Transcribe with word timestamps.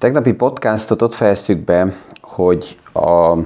tegnapi 0.00 0.32
podcastot 0.32 1.02
ott 1.02 1.14
fejeztük 1.14 1.58
be, 1.58 1.94
hogy 2.20 2.78
a 2.92 3.36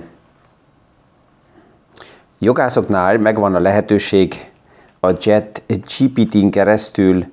jogászoknál 2.39 3.19
megvan 3.19 3.55
a 3.55 3.59
lehetőség 3.59 4.51
a 5.01 5.11
JET 5.21 5.63
GPT-n 5.67 6.49
keresztül 6.49 7.25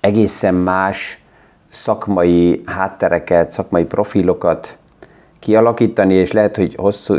egészen 0.00 0.54
más 0.54 1.22
szakmai 1.70 2.62
háttereket, 2.64 3.52
szakmai 3.52 3.84
profilokat 3.84 4.78
kialakítani, 5.38 6.14
és 6.14 6.32
lehet, 6.32 6.56
hogy 6.56 6.74
hosszú 6.74 7.16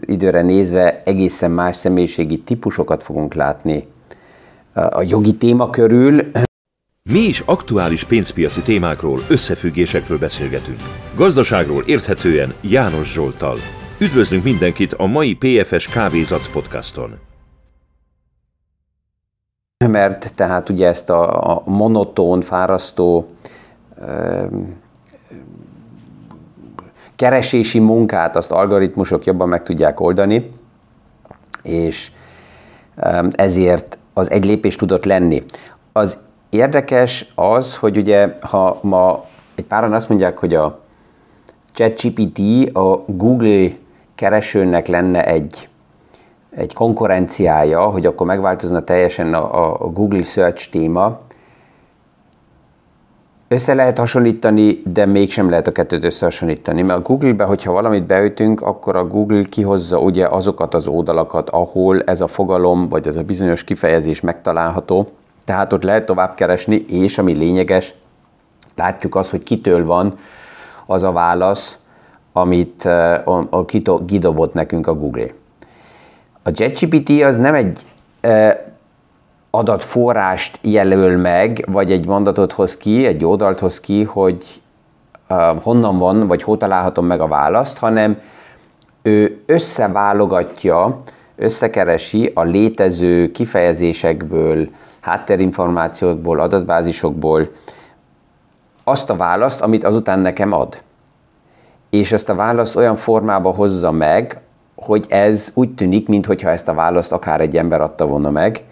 időre 0.00 0.42
nézve 0.42 1.02
egészen 1.04 1.50
más 1.50 1.76
személyiségi 1.76 2.40
típusokat 2.40 3.02
fogunk 3.02 3.34
látni 3.34 3.84
a 4.72 5.02
jogi 5.02 5.36
téma 5.36 5.70
körül. 5.70 6.30
Mi 7.10 7.18
is 7.18 7.40
aktuális 7.40 8.04
pénzpiaci 8.04 8.62
témákról, 8.62 9.20
összefüggésekről 9.28 10.18
beszélgetünk. 10.18 10.80
Gazdaságról 11.14 11.82
érthetően 11.86 12.54
János 12.60 13.12
Zsoltal. 13.12 13.56
Üdvözlünk 13.98 14.44
mindenkit 14.44 14.92
a 14.92 15.06
mai 15.06 15.34
PFS 15.34 15.88
Kávézac 15.88 16.52
podcaston. 16.52 17.18
Mert 19.86 20.34
tehát 20.34 20.68
ugye 20.68 20.86
ezt 20.86 21.10
a, 21.10 21.50
a 21.50 21.62
monotón, 21.66 22.40
fárasztó 22.40 23.28
keresési 27.16 27.78
munkát 27.78 28.36
azt 28.36 28.50
algoritmusok 28.50 29.24
jobban 29.24 29.48
meg 29.48 29.62
tudják 29.62 30.00
oldani, 30.00 30.50
és 31.62 32.12
ezért 33.30 33.98
az 34.12 34.30
egy 34.30 34.44
lépés 34.44 34.76
tudott 34.76 35.04
lenni. 35.04 35.42
Az 35.92 36.18
érdekes 36.54 37.32
az, 37.34 37.76
hogy 37.76 37.96
ugye, 37.96 38.34
ha 38.40 38.76
ma 38.82 39.24
egy 39.54 39.64
páran 39.64 39.92
azt 39.92 40.08
mondják, 40.08 40.38
hogy 40.38 40.54
a 40.54 40.80
ChatGPT 41.72 42.38
a 42.76 43.04
Google 43.06 43.68
keresőnek 44.14 44.86
lenne 44.86 45.26
egy, 45.26 45.68
egy 46.56 46.74
konkurenciája, 46.74 47.84
hogy 47.84 48.06
akkor 48.06 48.26
megváltozna 48.26 48.84
teljesen 48.84 49.34
a, 49.34 49.84
a 49.84 49.90
Google 49.90 50.22
Search 50.22 50.70
téma, 50.70 51.16
össze 53.48 53.74
lehet 53.74 53.98
hasonlítani, 53.98 54.82
de 54.92 55.06
mégsem 55.06 55.50
lehet 55.50 55.66
a 55.66 55.72
kettőt 55.72 56.04
összehasonlítani, 56.04 56.82
mert 56.82 56.98
a 56.98 57.02
Google-be, 57.02 57.44
hogyha 57.44 57.72
valamit 57.72 58.06
beütünk, 58.06 58.60
akkor 58.60 58.96
a 58.96 59.06
Google 59.06 59.42
kihozza 59.42 59.98
ugye 59.98 60.26
azokat 60.26 60.74
az 60.74 60.86
oldalakat, 60.86 61.50
ahol 61.50 62.02
ez 62.02 62.20
a 62.20 62.26
fogalom, 62.26 62.88
vagy 62.88 63.06
ez 63.06 63.16
a 63.16 63.22
bizonyos 63.22 63.64
kifejezés 63.64 64.20
megtalálható, 64.20 65.08
tehát 65.44 65.72
ott 65.72 65.82
lehet 65.82 66.06
tovább 66.06 66.34
keresni, 66.34 66.76
és 66.76 67.18
ami 67.18 67.32
lényeges, 67.32 67.94
látjuk 68.74 69.14
azt, 69.14 69.30
hogy 69.30 69.42
kitől 69.42 69.84
van 69.84 70.18
az 70.86 71.02
a 71.02 71.12
válasz, 71.12 71.78
amit 72.32 72.84
a, 72.84 73.46
a, 73.50 73.64
kidobott 74.06 74.52
nekünk 74.52 74.86
a 74.86 74.94
Google. 74.94 75.28
A 76.42 76.50
JetGPT 76.52 77.22
az 77.22 77.36
nem 77.36 77.54
egy 77.54 77.84
adatforrást 79.50 80.58
jelöl 80.62 81.16
meg, 81.16 81.64
vagy 81.70 81.92
egy 81.92 82.06
mondatot 82.06 82.52
hoz 82.52 82.76
ki, 82.76 83.06
egy 83.06 83.24
oldalt 83.24 83.60
hoz 83.60 83.80
ki, 83.80 84.02
hogy 84.02 84.44
uh, 85.28 85.62
honnan 85.62 85.98
van, 85.98 86.26
vagy 86.26 86.42
hol 86.42 86.56
találhatom 86.56 87.06
meg 87.06 87.20
a 87.20 87.26
választ, 87.26 87.78
hanem 87.78 88.20
ő 89.02 89.42
összeválogatja, 89.46 90.96
összekeresi 91.36 92.30
a 92.34 92.42
létező 92.42 93.30
kifejezésekből, 93.30 94.68
hátterinformációkból, 95.04 96.40
adatbázisokból 96.40 97.50
azt 98.84 99.10
a 99.10 99.16
választ, 99.16 99.60
amit 99.60 99.84
azután 99.84 100.18
nekem 100.18 100.52
ad. 100.52 100.82
És 101.90 102.12
ezt 102.12 102.28
a 102.28 102.34
választ 102.34 102.76
olyan 102.76 102.96
formába 102.96 103.50
hozza 103.50 103.90
meg, 103.90 104.40
hogy 104.74 105.06
ez 105.08 105.50
úgy 105.54 105.74
tűnik, 105.74 106.08
mintha 106.08 106.50
ezt 106.50 106.68
a 106.68 106.74
választ 106.74 107.12
akár 107.12 107.40
egy 107.40 107.56
ember 107.56 107.80
adta 107.80 108.06
volna 108.06 108.30
meg, 108.30 108.64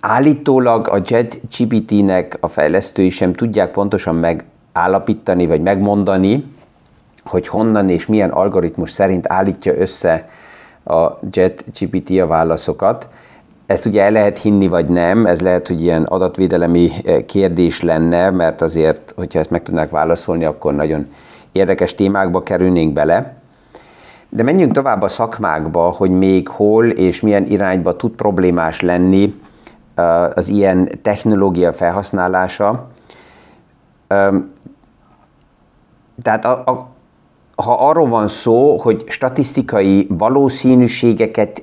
Állítólag 0.00 0.88
a 0.88 1.00
JetGPT-nek 1.04 2.36
a 2.40 2.48
fejlesztői 2.48 3.10
sem 3.10 3.32
tudják 3.32 3.70
pontosan 3.70 4.14
megállapítani 4.14 5.46
vagy 5.46 5.60
megmondani, 5.60 6.52
hogy 7.24 7.48
honnan 7.48 7.88
és 7.88 8.06
milyen 8.06 8.30
algoritmus 8.30 8.90
szerint 8.90 9.24
állítja 9.28 9.74
össze 9.74 10.28
a 10.84 11.06
JetGPT 11.30 12.10
a 12.10 12.26
válaszokat. 12.26 13.08
Ezt 13.68 13.86
ugye 13.86 14.02
el 14.02 14.10
lehet 14.10 14.38
hinni, 14.38 14.68
vagy 14.68 14.88
nem, 14.88 15.26
ez 15.26 15.40
lehet, 15.40 15.68
hogy 15.68 15.82
ilyen 15.82 16.02
adatvédelemi 16.02 16.90
kérdés 17.26 17.82
lenne, 17.82 18.30
mert 18.30 18.60
azért, 18.60 19.12
hogyha 19.16 19.38
ezt 19.38 19.50
meg 19.50 19.62
tudnák 19.62 19.90
válaszolni, 19.90 20.44
akkor 20.44 20.74
nagyon 20.74 21.06
érdekes 21.52 21.94
témákba 21.94 22.42
kerülnénk 22.42 22.92
bele. 22.92 23.36
De 24.28 24.42
menjünk 24.42 24.72
tovább 24.72 25.02
a 25.02 25.08
szakmákba, 25.08 25.90
hogy 25.90 26.10
még 26.10 26.48
hol 26.48 26.86
és 26.86 27.20
milyen 27.20 27.46
irányba 27.46 27.96
tud 27.96 28.10
problémás 28.10 28.80
lenni 28.80 29.34
az 30.34 30.48
ilyen 30.48 30.88
technológia 31.02 31.72
felhasználása. 31.72 32.86
Tehát 36.22 36.44
a, 36.44 36.50
a, 36.50 36.88
ha 37.62 37.88
arról 37.88 38.08
van 38.08 38.26
szó, 38.26 38.78
hogy 38.78 39.04
statisztikai 39.06 40.06
valószínűségeket 40.10 41.62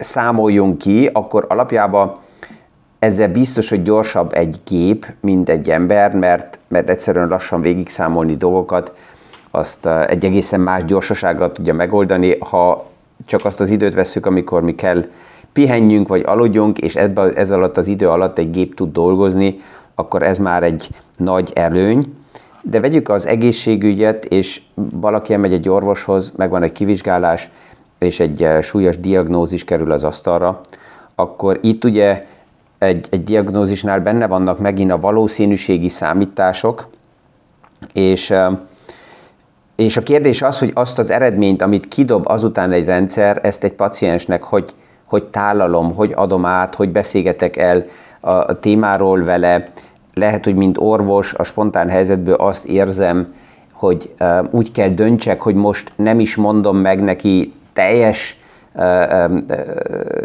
számoljunk 0.00 0.78
ki, 0.78 1.10
akkor 1.12 1.46
alapjában 1.48 2.16
ezzel 2.98 3.28
biztos, 3.28 3.68
hogy 3.68 3.82
gyorsabb 3.82 4.30
egy 4.34 4.60
gép, 4.68 5.06
mint 5.20 5.48
egy 5.48 5.70
ember, 5.70 6.14
mert, 6.14 6.60
mert 6.68 6.88
egyszerűen 6.88 7.28
lassan 7.28 7.60
végig 7.60 7.88
számolni 7.88 8.36
dolgokat, 8.36 8.92
azt 9.50 9.86
egy 9.86 10.24
egészen 10.24 10.60
más 10.60 10.84
gyorsasággal 10.84 11.52
tudja 11.52 11.74
megoldani, 11.74 12.36
ha 12.38 12.86
csak 13.26 13.44
azt 13.44 13.60
az 13.60 13.70
időt 13.70 13.94
veszük, 13.94 14.26
amikor 14.26 14.62
mi 14.62 14.74
kell 14.74 15.04
pihenjünk 15.52 16.08
vagy 16.08 16.22
aludjunk, 16.26 16.78
és 16.78 16.96
ebben, 16.96 17.36
ez 17.36 17.50
alatt 17.50 17.76
az 17.76 17.86
idő 17.86 18.08
alatt 18.08 18.38
egy 18.38 18.50
gép 18.50 18.74
tud 18.74 18.92
dolgozni, 18.92 19.60
akkor 19.94 20.22
ez 20.22 20.38
már 20.38 20.62
egy 20.62 20.88
nagy 21.16 21.50
előny. 21.54 22.14
De 22.62 22.80
vegyük 22.80 23.08
az 23.08 23.26
egészségügyet, 23.26 24.24
és 24.24 24.62
valaki 24.74 25.32
elmegy 25.32 25.52
egy 25.52 25.68
orvoshoz, 25.68 26.32
megvan 26.36 26.62
egy 26.62 26.72
kivizsgálás, 26.72 27.50
és 28.00 28.20
egy 28.20 28.42
eh, 28.42 28.62
súlyos 28.62 28.98
diagnózis 28.98 29.64
kerül 29.64 29.92
az 29.92 30.04
asztalra, 30.04 30.60
akkor 31.14 31.58
itt 31.62 31.84
ugye 31.84 32.26
egy, 32.78 33.06
egy 33.10 33.24
diagnózisnál 33.24 34.00
benne 34.00 34.26
vannak 34.26 34.58
megint 34.58 34.92
a 34.92 35.00
valószínűségi 35.00 35.88
számítások, 35.88 36.88
és 37.92 38.30
eh, 38.30 38.56
és 39.80 39.96
a 39.96 40.02
kérdés 40.02 40.42
az, 40.42 40.58
hogy 40.58 40.70
azt 40.74 40.98
az 40.98 41.10
eredményt, 41.10 41.62
amit 41.62 41.88
kidob 41.88 42.28
azután 42.28 42.72
egy 42.72 42.84
rendszer, 42.84 43.40
ezt 43.42 43.64
egy 43.64 43.72
paciensnek 43.72 44.42
hogy, 44.42 44.70
hogy 45.04 45.24
tálalom, 45.24 45.94
hogy 45.94 46.12
adom 46.16 46.44
át, 46.44 46.74
hogy 46.74 46.88
beszélgetek 46.88 47.56
el 47.56 47.84
a 48.20 48.58
témáról 48.58 49.24
vele. 49.24 49.68
Lehet, 50.14 50.44
hogy 50.44 50.54
mint 50.54 50.78
orvos 50.78 51.34
a 51.34 51.44
spontán 51.44 51.88
helyzetből 51.88 52.34
azt 52.34 52.64
érzem, 52.64 53.34
hogy 53.72 54.14
úgy 54.50 54.72
kell 54.72 54.88
döntsek, 54.88 55.42
hogy 55.42 55.54
most 55.54 55.92
nem 55.96 56.20
is 56.20 56.36
mondom 56.36 56.76
meg 56.76 57.02
neki 57.02 57.52
teljes 57.72 58.38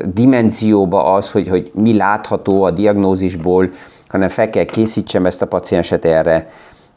dimenzióba 0.06 1.14
az, 1.14 1.32
hogy, 1.32 1.48
hogy 1.48 1.72
mi 1.74 1.98
látható 1.98 2.64
a 2.64 2.72
diagnózisból, 2.72 3.72
hanem 4.08 4.30
fel 4.30 4.50
kell 4.50 4.64
készítsem 4.64 5.26
ezt 5.26 5.42
a 5.42 5.48
pacienset 5.48 6.06
erre. 6.06 6.50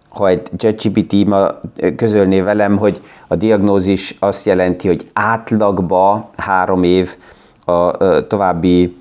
Ha 0.08 0.28
egy 0.28 0.50
ChatGPT 0.56 1.26
ma 1.26 1.48
közölné 1.96 2.40
velem, 2.40 2.76
hogy 2.76 3.02
a 3.28 3.36
diagnózis 3.36 4.16
azt 4.18 4.46
jelenti, 4.46 4.86
hogy 4.88 5.10
átlagba 5.12 6.30
három 6.36 6.82
év 6.82 7.16
a 7.64 7.96
további 8.26 8.96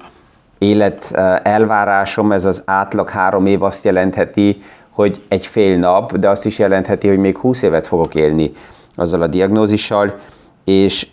élet 0.58 1.12
elvárásom, 1.44 2.32
ez 2.32 2.46
az 2.46 2.64
átlag 2.66 3.10
három 3.10 3.46
év 3.46 3.64
azt 3.64 3.84
jelentheti, 3.84 4.62
hogy 4.90 5.22
egy 5.28 5.46
fél 5.46 5.78
nap, 5.78 6.18
de 6.18 6.30
azt 6.30 6.46
is 6.46 6.60
jelentheti, 6.60 7.08
hogy 7.08 7.18
még 7.18 7.38
20 7.38 7.62
évet 7.62 7.88
fogok 7.88 8.16
élni 8.16 8.52
azzal 8.96 9.22
a 9.22 9.28
diagnózissal, 9.28 10.20
és 10.64 11.08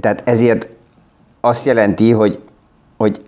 tehát 0.00 0.22
ezért 0.24 0.66
azt 1.40 1.64
jelenti, 1.64 2.10
hogy, 2.10 2.38
hogy 2.96 3.20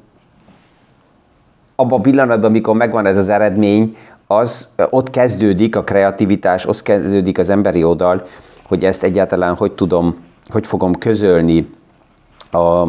abban 1.77 1.99
a 1.99 2.03
pillanatban, 2.03 2.51
amikor 2.51 2.77
megvan 2.77 3.07
ez 3.07 3.17
az 3.17 3.29
eredmény, 3.29 3.97
az 4.27 4.69
ott 4.91 5.11
kezdődik 5.11 5.77
a 5.77 5.85
kreativitás, 5.85 6.67
ott 6.67 6.83
kezdődik 6.83 7.39
az 7.39 7.49
emberi 7.49 7.85
oldal, 7.85 8.27
hogy 8.63 8.85
ezt 8.85 9.03
egyáltalán 9.03 9.55
hogy 9.55 9.73
tudom, 9.73 10.17
hogy 10.49 10.67
fogom 10.67 10.95
közölni 10.95 11.75
a, 12.51 12.57
a, 12.57 12.89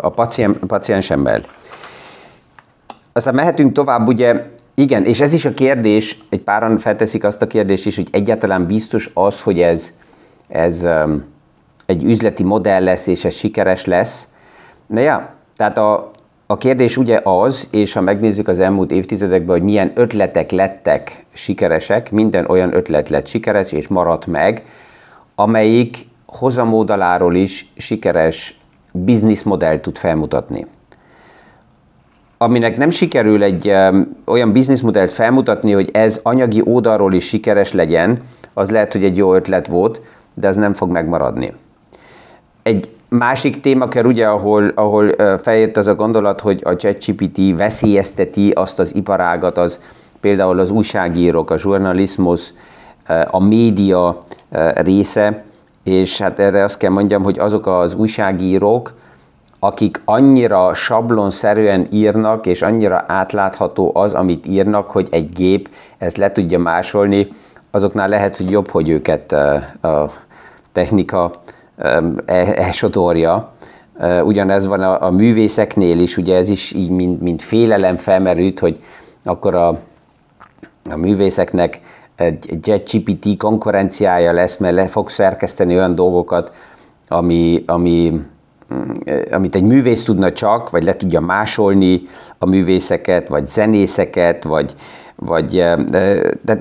a 0.00 0.08
pacien, 0.08 0.58
paciensemmel. 0.66 1.42
Aztán 3.12 3.34
mehetünk 3.34 3.72
tovább, 3.72 4.06
ugye, 4.06 4.46
igen, 4.74 5.04
és 5.04 5.20
ez 5.20 5.32
is 5.32 5.44
a 5.44 5.52
kérdés, 5.52 6.18
egy 6.28 6.40
páran 6.40 6.78
felteszik 6.78 7.24
azt 7.24 7.42
a 7.42 7.46
kérdést 7.46 7.86
is, 7.86 7.96
hogy 7.96 8.08
egyáltalán 8.10 8.66
biztos 8.66 9.10
az, 9.14 9.40
hogy 9.40 9.60
ez, 9.60 9.90
ez 10.48 10.84
um, 10.84 11.24
egy 11.92 12.04
üzleti 12.04 12.42
modell 12.42 12.82
lesz, 12.84 13.06
és 13.06 13.24
ez 13.24 13.34
sikeres 13.34 13.84
lesz. 13.84 14.28
Na 14.86 15.00
ja, 15.00 15.34
tehát 15.56 15.78
a, 15.78 16.10
a 16.46 16.56
kérdés 16.56 16.96
ugye 16.96 17.20
az, 17.22 17.68
és 17.70 17.92
ha 17.92 18.00
megnézzük 18.00 18.48
az 18.48 18.58
elmúlt 18.58 18.90
évtizedekben, 18.90 19.56
hogy 19.56 19.64
milyen 19.64 19.92
ötletek 19.94 20.50
lettek 20.50 21.24
sikeresek, 21.32 22.10
minden 22.10 22.46
olyan 22.48 22.74
ötlet 22.74 23.08
lett 23.08 23.26
sikeres 23.26 23.72
és 23.72 23.88
maradt 23.88 24.26
meg, 24.26 24.64
amelyik 25.34 26.06
hozamódaláról 26.26 27.34
is 27.34 27.72
sikeres 27.76 28.60
bizniszmodellt 28.92 29.82
tud 29.82 29.98
felmutatni. 29.98 30.66
Aminek 32.38 32.76
nem 32.76 32.90
sikerül 32.90 33.42
egy 33.42 33.68
um, 33.68 34.16
olyan 34.24 34.52
bizniszmodellt 34.52 35.12
felmutatni, 35.12 35.72
hogy 35.72 35.90
ez 35.92 36.20
anyagi 36.22 36.62
oldalról 36.64 37.12
is 37.12 37.26
sikeres 37.26 37.72
legyen, 37.72 38.22
az 38.52 38.70
lehet, 38.70 38.92
hogy 38.92 39.04
egy 39.04 39.16
jó 39.16 39.34
ötlet 39.34 39.66
volt, 39.66 40.00
de 40.34 40.48
az 40.48 40.56
nem 40.56 40.72
fog 40.72 40.90
megmaradni. 40.90 41.52
Egy 42.62 42.90
másik 43.08 43.60
témakör, 43.60 44.06
ugye, 44.06 44.26
ahol, 44.26 44.72
ahol 44.74 45.14
feljött 45.38 45.76
az 45.76 45.86
a 45.86 45.94
gondolat, 45.94 46.40
hogy 46.40 46.60
a 46.64 46.76
ChatGPT 46.76 47.56
veszélyezteti 47.56 48.50
azt 48.50 48.78
az 48.78 48.94
iparágat, 48.94 49.58
az 49.58 49.80
például 50.20 50.58
az 50.58 50.70
újságírók, 50.70 51.50
a 51.50 51.56
journalizmus, 51.58 52.54
a 53.30 53.44
média 53.44 54.18
része, 54.74 55.44
és 55.82 56.18
hát 56.18 56.38
erre 56.38 56.64
azt 56.64 56.76
kell 56.76 56.90
mondjam, 56.90 57.22
hogy 57.22 57.38
azok 57.38 57.66
az 57.66 57.94
újságírók, 57.94 58.92
akik 59.58 60.00
annyira 60.04 60.74
sablonszerűen 60.74 61.86
írnak, 61.90 62.46
és 62.46 62.62
annyira 62.62 63.04
átlátható 63.06 63.90
az, 63.94 64.14
amit 64.14 64.46
írnak, 64.46 64.90
hogy 64.90 65.08
egy 65.10 65.32
gép 65.32 65.68
ezt 65.98 66.16
le 66.16 66.32
tudja 66.32 66.58
másolni, 66.58 67.28
azoknál 67.70 68.08
lehet, 68.08 68.36
hogy 68.36 68.50
jobb, 68.50 68.70
hogy 68.70 68.88
őket 68.88 69.32
a 69.32 70.10
technika 70.72 71.30
elsodorja. 72.54 73.52
Ugyanez 74.24 74.66
van 74.66 74.80
a, 74.80 75.06
a 75.06 75.10
művészeknél 75.10 76.00
is, 76.00 76.16
ugye 76.16 76.36
ez 76.36 76.48
is 76.48 76.72
így, 76.72 76.90
mint, 76.90 77.20
mint 77.20 77.42
félelem 77.42 77.96
felmerült, 77.96 78.58
hogy 78.58 78.80
akkor 79.24 79.54
a, 79.54 79.68
a 80.90 80.96
művészeknek 80.96 81.80
egy 82.16 82.58
JetGPT 82.62 83.36
konkurenciája 83.36 84.32
lesz, 84.32 84.56
mert 84.56 84.74
le 84.74 84.86
fog 84.86 85.10
szerkeszteni 85.10 85.74
olyan 85.74 85.94
dolgokat, 85.94 86.52
ami, 87.08 87.64
ami, 87.66 88.20
mm, 88.74 88.90
amit 89.30 89.54
egy 89.54 89.62
művész 89.62 90.04
tudna 90.04 90.32
csak, 90.32 90.70
vagy 90.70 90.84
le 90.84 90.96
tudja 90.96 91.20
másolni 91.20 92.02
a 92.38 92.46
művészeket, 92.46 93.28
vagy 93.28 93.46
zenészeket, 93.46 94.44
vagy, 94.44 94.74
vagy 95.16 95.64
de 96.42 96.58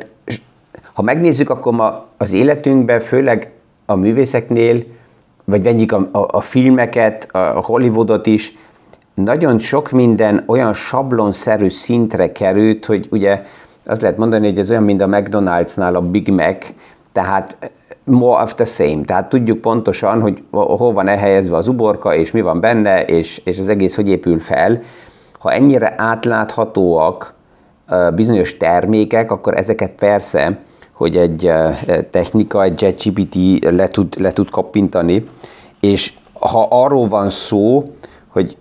ha 0.94 1.02
megnézzük, 1.02 1.50
akkor 1.50 1.74
ma 1.74 2.06
az 2.18 2.34
életünkben, 2.34 3.00
főleg 3.00 3.52
a 3.86 3.96
művészeknél, 3.96 4.84
vagy 5.52 5.64
vegyük 5.64 5.92
a, 5.92 6.10
a, 6.12 6.28
a 6.32 6.42
filmeket, 6.42 7.28
a 7.32 7.62
Hollywoodot 7.66 8.26
is, 8.26 8.58
nagyon 9.14 9.60
sok 9.60 9.92
minden 9.92 10.44
olyan 10.46 10.74
sablonszerű 10.74 11.70
szintre 11.70 12.32
került, 12.32 12.86
hogy 12.86 13.08
ugye 13.12 13.42
azt 13.86 14.02
lehet 14.02 14.18
mondani, 14.18 14.48
hogy 14.48 14.60
ez 14.60 14.70
olyan, 14.70 14.84
mint 14.84 15.02
a 15.02 15.08
McDonald'snál 15.08 15.94
a 15.94 16.02
Big 16.02 16.28
Mac, 16.28 16.74
tehát 17.12 17.72
more 18.04 18.42
of 18.42 18.56
the 18.56 18.66
same. 18.66 19.02
Tehát 19.06 19.30
tudjuk 19.30 19.62
pontosan, 19.62 20.22
hogy 20.22 20.44
hol 20.52 20.94
van 20.94 21.08
elhelyezve 21.08 21.56
az 21.56 21.68
uborka, 21.68 22.16
és 22.16 22.32
mi 22.32 22.42
van 22.42 22.60
benne, 22.60 23.06
és, 23.06 23.42
és 23.46 23.60
az 23.60 23.68
egész 23.68 23.96
hogy 23.96 24.08
épül 24.08 24.40
fel. 24.40 24.82
Ha 25.40 25.52
ennyire 25.52 25.94
átláthatóak 25.98 27.34
bizonyos 28.16 28.58
termékek, 28.58 29.32
akkor 29.32 29.58
ezeket 29.58 29.92
persze 29.92 30.60
hogy 31.02 31.18
egy 31.18 31.52
technika, 32.10 32.64
egy 32.64 32.82
JetGPT 32.82 33.64
le 33.64 33.88
tud, 33.88 34.20
le 34.20 34.34
tud 34.34 34.50
kappintani, 34.50 35.28
és 35.80 36.14
ha 36.34 36.68
arról 36.70 37.08
van 37.08 37.30
szó, 37.30 37.94
hogy 38.28 38.58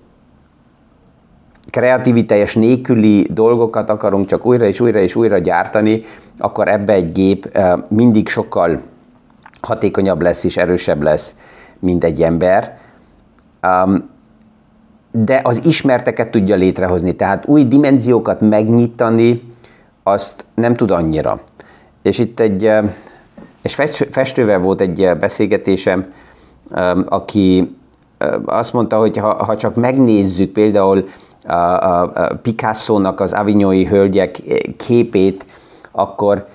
kreativitás 1.70 2.54
nélküli 2.54 3.28
dolgokat 3.31 3.90
akarunk 3.90 4.26
csak 4.26 4.46
újra 4.46 4.64
és 4.66 4.81
újra 4.81 4.98
és 4.98 5.14
újra 5.14 5.38
gyártani, 5.38 6.04
akkor 6.38 6.69
ebbe 6.69 6.92
egy 6.92 7.12
gép 7.12 7.58
mindig 7.88 8.28
sokkal 8.28 8.81
hatékonyabb 9.60 10.20
lesz 10.20 10.44
és 10.44 10.56
erősebb 10.56 11.02
lesz, 11.02 11.34
mint 11.78 12.04
egy 12.04 12.22
ember. 12.22 12.78
De 15.10 15.40
az 15.44 15.64
ismerteket 15.64 16.31
tudja 16.31 16.56
létrehozni, 16.56 17.12
tehát 17.12 17.46
új 17.46 17.64
dimenziókat 17.64 18.40
megnyitani, 18.40 19.42
azt 20.02 20.44
nem 20.54 20.75
tud 20.75 20.90
annyira. 20.90 21.40
És 22.02 22.19
itt 22.19 22.41
egy, 22.41 22.70
és 23.62 23.75
festővel 24.11 24.58
volt 24.58 24.81
egy 24.81 25.11
beszélgetésem, 25.20 26.12
aki 27.08 27.76
azt 28.44 28.73
mondta, 28.73 28.99
hogy 28.99 29.17
ha, 29.17 29.44
ha 29.44 29.56
csak 29.56 29.75
megnézzük 29.75 30.52
például 30.52 31.08
a, 31.47 31.55
a, 31.55 32.00
a 32.00 32.35
Picasso-nak 32.43 33.20
az 33.20 33.32
Avignoi 33.32 33.87
hölgyek 33.87 34.43
képét, 34.76 35.47
akkor 35.91 36.47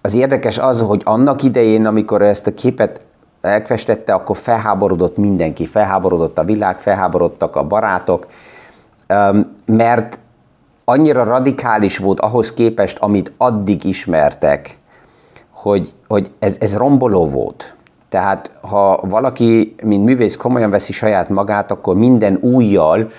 az 0.00 0.14
érdekes 0.14 0.58
az, 0.58 0.80
hogy 0.80 1.02
annak 1.04 1.42
idején, 1.42 1.86
amikor 1.86 2.22
ezt 2.22 2.46
a 2.46 2.54
képet 2.54 3.00
elfestette, 3.40 4.12
akkor 4.12 4.36
felháborodott 4.36 5.16
mindenki, 5.16 5.66
felháborodott 5.66 6.38
a 6.38 6.44
világ, 6.44 6.80
felháborodtak 6.80 7.56
a 7.56 7.62
barátok, 7.62 8.26
mert 9.64 10.18
annyira 10.84 11.24
radikális 11.24 11.98
volt 11.98 12.20
ahhoz 12.20 12.52
képest, 12.52 12.98
amit 12.98 13.32
addig 13.36 13.84
ismertek, 13.84 14.78
hogy, 15.50 15.92
hogy 16.08 16.30
ez, 16.38 16.56
ez 16.60 16.76
romboló 16.76 17.28
volt. 17.28 17.74
Tehát 18.08 18.50
ha 18.60 19.00
valaki, 19.02 19.74
mint 19.82 20.04
művész 20.04 20.36
komolyan 20.36 20.70
veszi 20.70 20.92
saját 20.92 21.28
magát, 21.28 21.70
akkor 21.70 21.94
minden 21.96 22.38
újjal, 22.40 23.10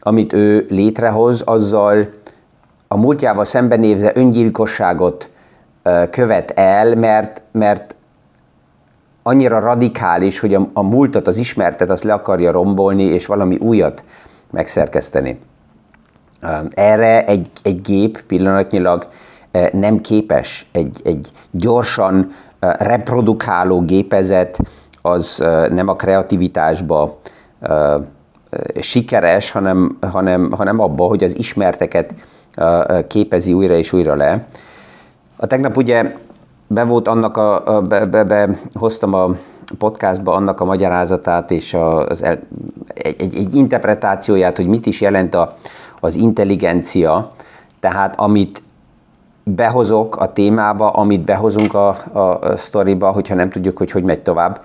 amit 0.00 0.32
ő 0.32 0.66
létrehoz, 0.70 1.42
azzal 1.44 2.08
a 2.88 2.96
múltjával 2.96 3.44
szembenézve 3.44 4.12
öngyilkosságot 4.14 5.30
követ 6.10 6.50
el, 6.50 6.94
mert, 6.94 7.42
mert 7.52 7.94
annyira 9.22 9.60
radikális, 9.60 10.38
hogy 10.38 10.54
a, 10.54 10.68
a 10.72 10.82
múltat, 10.82 11.26
az 11.26 11.36
ismertet, 11.36 11.90
azt 11.90 12.04
le 12.04 12.12
akarja 12.12 12.50
rombolni, 12.50 13.02
és 13.02 13.26
valami 13.26 13.56
újat 13.56 14.04
megszerkeszteni. 14.50 15.38
Erre 16.70 17.24
egy, 17.24 17.50
egy 17.62 17.80
gép 17.80 18.22
pillanatnyilag 18.26 19.08
nem 19.72 20.00
képes, 20.00 20.66
egy, 20.72 21.00
egy 21.04 21.30
gyorsan 21.50 22.32
reprodukáló 22.78 23.80
gépezet, 23.80 24.58
az 25.02 25.44
nem 25.70 25.88
a 25.88 25.94
kreativitásba 25.94 27.18
sikeres, 28.80 29.50
hanem, 29.50 29.98
hanem, 30.10 30.50
hanem 30.50 30.80
abba, 30.80 31.04
hogy 31.04 31.24
az 31.24 31.38
ismerteket 31.38 32.14
képezi 33.06 33.52
újra 33.52 33.74
és 33.74 33.92
újra 33.92 34.14
le. 34.14 34.46
A 35.36 35.46
tegnap 35.46 35.76
ugye 35.76 36.14
be 36.66 36.84
volt 36.84 37.08
annak 37.08 37.36
a, 37.36 37.76
a 37.76 37.82
be, 37.82 38.06
be, 38.06 38.24
be, 38.24 38.48
hoztam 38.72 39.14
a 39.14 39.34
podcastba 39.78 40.34
annak 40.34 40.60
a 40.60 40.64
magyarázatát 40.64 41.50
és 41.50 41.74
a, 41.74 42.06
az 42.06 42.22
el, 42.22 42.38
egy, 42.94 43.36
egy, 43.36 43.54
interpretációját, 43.54 44.56
hogy 44.56 44.66
mit 44.66 44.86
is 44.86 45.00
jelent 45.00 45.34
a, 45.34 45.56
az 46.00 46.14
intelligencia, 46.14 47.28
tehát 47.80 48.20
amit 48.20 48.62
behozok 49.42 50.16
a 50.16 50.32
témába, 50.32 50.90
amit 50.90 51.24
behozunk 51.24 51.74
a, 51.74 51.88
a, 52.12 52.56
sztoriba, 52.56 53.10
hogyha 53.10 53.34
nem 53.34 53.50
tudjuk, 53.50 53.78
hogy 53.78 53.90
hogy 53.90 54.02
megy 54.02 54.22
tovább. 54.22 54.64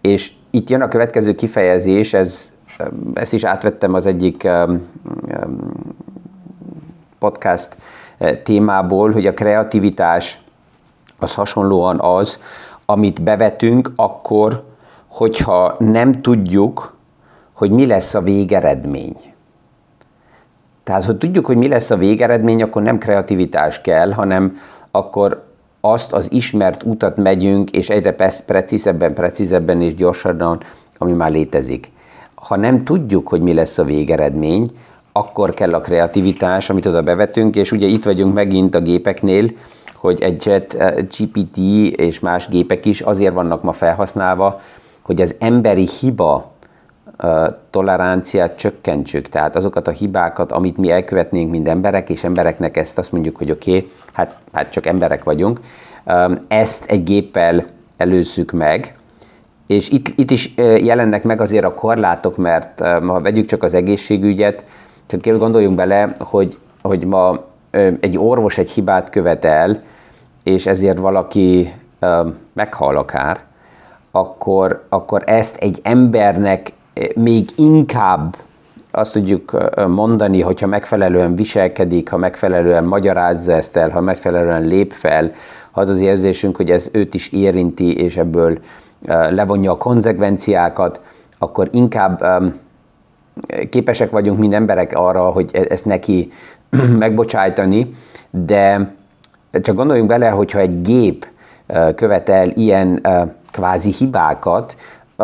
És 0.00 0.32
itt 0.50 0.70
jön 0.70 0.82
a 0.82 0.88
következő 0.88 1.34
kifejezés, 1.34 2.14
ez, 2.14 2.52
ezt 3.14 3.32
is 3.32 3.44
átvettem 3.44 3.94
az 3.94 4.06
egyik 4.06 4.48
podcast 7.18 7.76
eh, 8.18 8.38
témából, 8.44 9.12
hogy 9.12 9.26
a 9.26 9.34
kreativitás 9.34 10.40
az 11.18 11.34
hasonlóan 11.34 12.00
az, 12.00 12.38
amit 12.86 13.22
bevetünk 13.22 13.92
akkor, 13.96 14.64
hogyha 15.06 15.76
nem 15.78 16.22
tudjuk, 16.22 16.96
hogy 17.52 17.70
mi 17.70 17.86
lesz 17.86 18.14
a 18.14 18.20
végeredmény. 18.20 19.31
Tehát, 20.84 21.04
hogy 21.04 21.16
tudjuk, 21.16 21.46
hogy 21.46 21.56
mi 21.56 21.68
lesz 21.68 21.90
a 21.90 21.96
végeredmény, 21.96 22.62
akkor 22.62 22.82
nem 22.82 22.98
kreativitás 22.98 23.80
kell, 23.80 24.12
hanem 24.12 24.56
akkor 24.90 25.44
azt 25.80 26.12
az 26.12 26.32
ismert 26.32 26.82
utat 26.82 27.16
megyünk, 27.16 27.70
és 27.70 27.90
egyre 27.90 28.14
precízebben, 28.46 29.14
precízebben 29.14 29.82
és 29.82 29.94
gyorsabban, 29.94 30.60
ami 30.98 31.12
már 31.12 31.30
létezik. 31.30 31.90
Ha 32.34 32.56
nem 32.56 32.84
tudjuk, 32.84 33.28
hogy 33.28 33.40
mi 33.40 33.54
lesz 33.54 33.78
a 33.78 33.84
végeredmény, 33.84 34.70
akkor 35.12 35.54
kell 35.54 35.74
a 35.74 35.80
kreativitás, 35.80 36.70
amit 36.70 36.86
oda 36.86 37.02
bevetünk, 37.02 37.56
és 37.56 37.72
ugye 37.72 37.86
itt 37.86 38.04
vagyunk 38.04 38.34
megint 38.34 38.74
a 38.74 38.80
gépeknél, 38.80 39.50
hogy 39.94 40.22
egy 40.22 40.46
Jet 40.46 40.74
eh, 40.74 40.94
GPT 40.94 41.56
és 41.96 42.20
más 42.20 42.48
gépek 42.48 42.84
is 42.84 43.00
azért 43.00 43.34
vannak 43.34 43.62
ma 43.62 43.72
felhasználva, 43.72 44.60
hogy 45.02 45.20
az 45.20 45.34
emberi 45.38 45.88
hiba 46.00 46.51
toleranciát 47.70 48.56
csökkentsük, 48.56 49.28
tehát 49.28 49.56
azokat 49.56 49.88
a 49.88 49.90
hibákat, 49.90 50.52
amit 50.52 50.76
mi 50.76 50.90
elkövetnénk, 50.90 51.50
mint 51.50 51.68
emberek, 51.68 52.10
és 52.10 52.24
embereknek 52.24 52.76
ezt 52.76 52.98
azt 52.98 53.12
mondjuk, 53.12 53.36
hogy 53.36 53.50
oké, 53.50 53.76
okay, 53.76 53.90
hát, 54.12 54.36
hát 54.52 54.70
csak 54.70 54.86
emberek 54.86 55.24
vagyunk, 55.24 55.60
ezt 56.48 56.90
egy 56.90 57.04
géppel 57.04 57.64
előzzük 57.96 58.50
meg, 58.50 58.96
és 59.66 59.90
itt, 59.90 60.08
itt 60.18 60.30
is 60.30 60.54
jelennek 60.56 61.22
meg 61.22 61.40
azért 61.40 61.64
a 61.64 61.74
korlátok, 61.74 62.36
mert 62.36 62.80
ha 62.80 63.20
vegyük 63.20 63.46
csak 63.46 63.62
az 63.62 63.74
egészségügyet, 63.74 64.64
csak 65.06 65.38
gondoljunk 65.38 65.76
bele, 65.76 66.12
hogy, 66.18 66.58
hogy 66.82 67.04
ma 67.04 67.44
egy 68.00 68.18
orvos 68.18 68.58
egy 68.58 68.70
hibát 68.70 69.10
követel, 69.10 69.82
és 70.42 70.66
ezért 70.66 70.98
valaki 70.98 71.72
meghal 72.52 72.96
akár, 72.96 73.40
akkor, 74.10 74.84
akkor 74.88 75.22
ezt 75.26 75.56
egy 75.56 75.80
embernek 75.82 76.72
még 77.14 77.48
inkább 77.56 78.36
azt 78.90 79.12
tudjuk 79.12 79.58
mondani, 79.88 80.40
hogyha 80.40 80.66
megfelelően 80.66 81.36
viselkedik, 81.36 82.10
ha 82.10 82.16
megfelelően 82.16 82.84
magyarázza 82.84 83.52
ezt 83.52 83.76
el, 83.76 83.90
ha 83.90 84.00
megfelelően 84.00 84.62
lép 84.62 84.92
fel, 84.92 85.32
az 85.72 85.88
az 85.88 86.00
érzésünk, 86.00 86.56
hogy 86.56 86.70
ez 86.70 86.88
őt 86.92 87.14
is 87.14 87.28
érinti, 87.28 87.96
és 87.96 88.16
ebből 88.16 88.58
levonja 89.30 89.72
a 89.72 89.76
konzekvenciákat, 89.76 91.00
akkor 91.38 91.68
inkább 91.72 92.24
képesek 93.70 94.10
vagyunk, 94.10 94.38
mint 94.38 94.54
emberek 94.54 94.92
arra, 94.94 95.22
hogy 95.22 95.50
e-, 95.52 95.66
ezt 95.68 95.84
neki 95.84 96.32
megbocsájtani, 96.98 97.94
de 98.30 98.94
csak 99.62 99.76
gondoljunk 99.76 100.08
bele, 100.08 100.28
hogyha 100.28 100.58
egy 100.58 100.82
gép 100.82 101.26
követel 101.94 102.48
ilyen 102.48 103.06
kvázi 103.50 103.92
hibákat, 103.92 104.76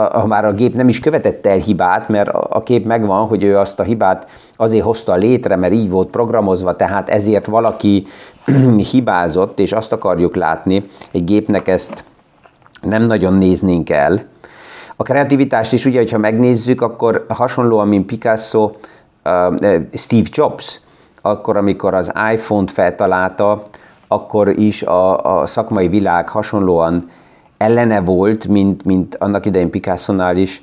ha 0.06 0.26
már 0.26 0.44
a 0.44 0.52
gép 0.52 0.74
nem 0.74 0.88
is 0.88 1.00
követett 1.00 1.46
el 1.46 1.56
hibát, 1.56 2.08
mert 2.08 2.28
a 2.28 2.60
kép 2.60 2.86
megvan, 2.86 3.26
hogy 3.26 3.42
ő 3.42 3.58
azt 3.58 3.80
a 3.80 3.82
hibát 3.82 4.26
azért 4.56 4.84
hozta 4.84 5.14
létre, 5.14 5.56
mert 5.56 5.72
így 5.72 5.90
volt 5.90 6.08
programozva, 6.08 6.76
tehát 6.76 7.08
ezért 7.08 7.46
valaki 7.46 8.06
hibázott, 8.90 9.58
és 9.58 9.72
azt 9.72 9.92
akarjuk 9.92 10.36
látni, 10.36 10.82
egy 11.12 11.24
gépnek 11.24 11.68
ezt 11.68 12.04
nem 12.80 13.02
nagyon 13.02 13.32
néznénk 13.32 13.90
el. 13.90 14.24
A 14.96 15.02
kreativitást 15.02 15.72
is 15.72 15.84
ugye, 15.84 15.98
hogyha 15.98 16.18
megnézzük, 16.18 16.80
akkor 16.80 17.26
hasonlóan, 17.28 17.88
mint 17.88 18.06
Picasso, 18.06 18.70
Steve 19.92 20.28
Jobs, 20.30 20.80
akkor, 21.22 21.56
amikor 21.56 21.94
az 21.94 22.12
iPhone-t 22.32 22.70
feltalálta, 22.70 23.62
akkor 24.08 24.48
is 24.48 24.82
a, 24.82 25.40
a 25.40 25.46
szakmai 25.46 25.88
világ 25.88 26.28
hasonlóan 26.28 27.10
ellene 27.58 28.00
volt, 28.00 28.46
mint, 28.48 28.84
mint 28.84 29.14
annak 29.14 29.46
idején 29.46 29.70
Picasso-nál 29.70 30.36
is, 30.36 30.62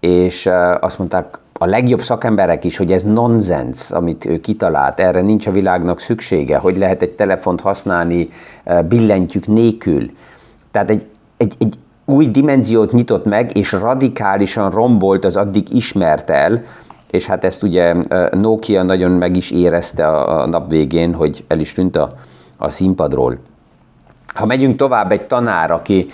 és 0.00 0.50
azt 0.80 0.98
mondták 0.98 1.38
a 1.52 1.66
legjobb 1.66 2.02
szakemberek 2.02 2.64
is, 2.64 2.76
hogy 2.76 2.92
ez 2.92 3.02
nonsens, 3.02 3.90
amit 3.90 4.24
ő 4.24 4.40
kitalált, 4.40 5.00
erre 5.00 5.20
nincs 5.20 5.46
a 5.46 5.50
világnak 5.50 6.00
szüksége, 6.00 6.56
hogy 6.56 6.76
lehet 6.76 7.02
egy 7.02 7.10
telefont 7.10 7.60
használni 7.60 8.28
billentyűk 8.88 9.46
nélkül. 9.46 10.10
Tehát 10.70 10.90
egy, 10.90 11.06
egy, 11.36 11.54
egy 11.58 11.78
új 12.04 12.26
dimenziót 12.26 12.92
nyitott 12.92 13.24
meg, 13.24 13.56
és 13.56 13.72
radikálisan 13.72 14.70
rombolt 14.70 15.24
az 15.24 15.36
addig 15.36 15.74
ismert 15.74 16.30
el, 16.30 16.64
és 17.10 17.26
hát 17.26 17.44
ezt 17.44 17.62
ugye 17.62 17.94
Nokia 18.30 18.82
nagyon 18.82 19.10
meg 19.10 19.36
is 19.36 19.50
érezte 19.50 20.06
a, 20.06 20.42
a 20.42 20.46
nap 20.46 20.70
végén, 20.70 21.14
hogy 21.14 21.44
el 21.48 21.60
is 21.60 21.72
tűnt 21.72 21.96
a, 21.96 22.10
a 22.56 22.70
színpadról. 22.70 23.38
Ha 24.38 24.46
megyünk 24.46 24.76
tovább, 24.76 25.12
egy 25.12 25.22
tanár, 25.22 25.70
aki 25.70 26.10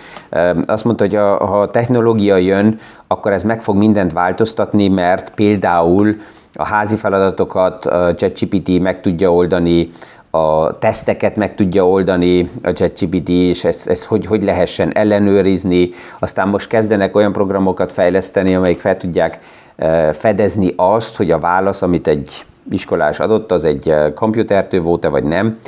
azt 0.66 0.84
mondta, 0.84 1.04
hogy 1.04 1.14
ha 1.14 1.60
a 1.60 1.70
technológia 1.70 2.36
jön, 2.36 2.80
akkor 3.06 3.32
ez 3.32 3.42
meg 3.42 3.62
fog 3.62 3.76
mindent 3.76 4.12
változtatni, 4.12 4.88
mert 4.88 5.34
például 5.34 6.16
a 6.54 6.66
házi 6.66 6.96
feladatokat 6.96 7.86
a 7.86 8.14
ChatGPT 8.14 8.80
meg 8.80 9.00
tudja 9.00 9.32
oldani, 9.32 9.90
a 10.30 10.78
teszteket 10.78 11.36
meg 11.36 11.54
tudja 11.54 11.88
oldani 11.88 12.50
a 12.62 12.72
ChatGPT, 12.72 13.28
és 13.28 13.64
ezt, 13.64 13.88
ezt 13.88 14.04
hogy, 14.04 14.26
hogy 14.26 14.42
lehessen 14.42 14.92
ellenőrizni. 14.94 15.90
Aztán 16.18 16.48
most 16.48 16.68
kezdenek 16.68 17.16
olyan 17.16 17.32
programokat 17.32 17.92
fejleszteni, 17.92 18.54
amelyik 18.54 18.80
fel 18.80 18.96
tudják 18.96 19.38
fedezni 20.12 20.72
azt, 20.76 21.16
hogy 21.16 21.30
a 21.30 21.38
válasz, 21.38 21.82
amit 21.82 22.06
egy 22.06 22.44
iskolás 22.70 23.20
adott, 23.20 23.52
az 23.52 23.64
egy 23.64 23.94
komputertő 24.14 24.80
volt-e 24.80 25.08
vagy 25.08 25.24
nem. 25.24 25.58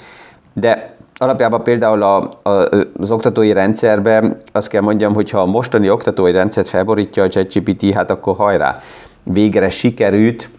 De 0.52 0.95
alapjában 1.18 1.62
például 1.62 2.02
a, 2.02 2.30
a, 2.42 2.68
az 2.98 3.10
oktatói 3.10 3.52
rendszerben 3.52 4.36
azt 4.52 4.68
kell 4.68 4.82
mondjam, 4.82 5.14
hogy 5.14 5.30
ha 5.30 5.40
a 5.40 5.46
mostani 5.46 5.90
oktatói 5.90 6.32
rendszert 6.32 6.68
felborítja 6.68 7.22
a 7.22 7.28
ChatGPT, 7.28 7.92
hát 7.92 8.10
akkor 8.10 8.36
hajrá, 8.36 8.78
végre 9.22 9.68
sikerült 9.68 10.50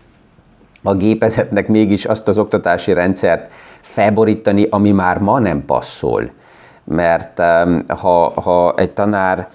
a 0.83 0.93
gépezetnek 0.93 1.67
mégis 1.67 2.05
azt 2.05 2.27
az 2.27 2.37
oktatási 2.37 2.93
rendszert 2.93 3.51
felborítani, 3.81 4.67
ami 4.69 4.91
már 4.91 5.17
ma 5.17 5.39
nem 5.39 5.65
passzol. 5.65 6.29
Mert 6.83 7.41
ha, 7.87 8.41
ha 8.41 8.73
egy 8.77 8.91
tanár 8.91 9.49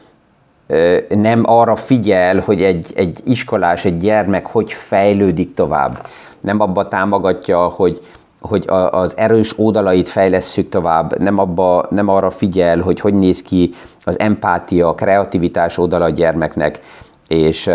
nem 1.09 1.43
arra 1.45 1.77
figyel, 1.77 2.41
hogy 2.41 2.63
egy, 2.63 2.93
egy 2.95 3.21
iskolás, 3.25 3.85
egy 3.85 3.97
gyermek 3.97 4.47
hogy 4.47 4.73
fejlődik 4.73 5.55
tovább, 5.55 6.07
nem 6.41 6.61
abba 6.61 6.89
támogatja, 6.89 7.59
hogy, 7.59 8.01
hogy 8.43 8.65
az 8.91 9.17
erős 9.17 9.59
oldalait 9.59 10.09
fejlesszük 10.09 10.69
tovább, 10.69 11.19
nem, 11.19 11.39
abba, 11.39 11.87
nem 11.91 12.09
arra 12.09 12.31
figyel, 12.31 12.79
hogy 12.79 13.01
hogy 13.01 13.15
néz 13.15 13.43
ki 13.43 13.75
az 14.05 14.19
empátia, 14.19 14.89
a 14.89 14.95
kreativitás 14.95 15.79
oldala 15.79 16.05
a 16.05 16.11
gyermeknek, 16.11 16.81
és 17.29 17.71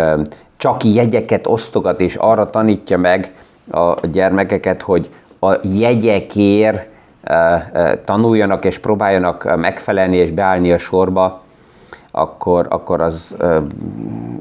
csak 0.56 0.84
jegyeket 0.84 1.46
osztogat, 1.46 2.00
és 2.00 2.14
arra 2.14 2.50
tanítja 2.50 2.98
meg 2.98 3.32
a 3.70 4.06
gyermekeket, 4.06 4.82
hogy 4.82 5.10
a 5.40 5.54
jegyekért 5.62 6.88
tanuljanak 8.04 8.64
és 8.64 8.78
próbáljanak 8.78 9.56
megfelelni 9.56 10.16
és 10.16 10.30
beállni 10.30 10.72
a 10.72 10.78
sorba, 10.78 11.42
akkor, 12.10 12.66
akkor 12.70 13.00
az, 13.00 13.36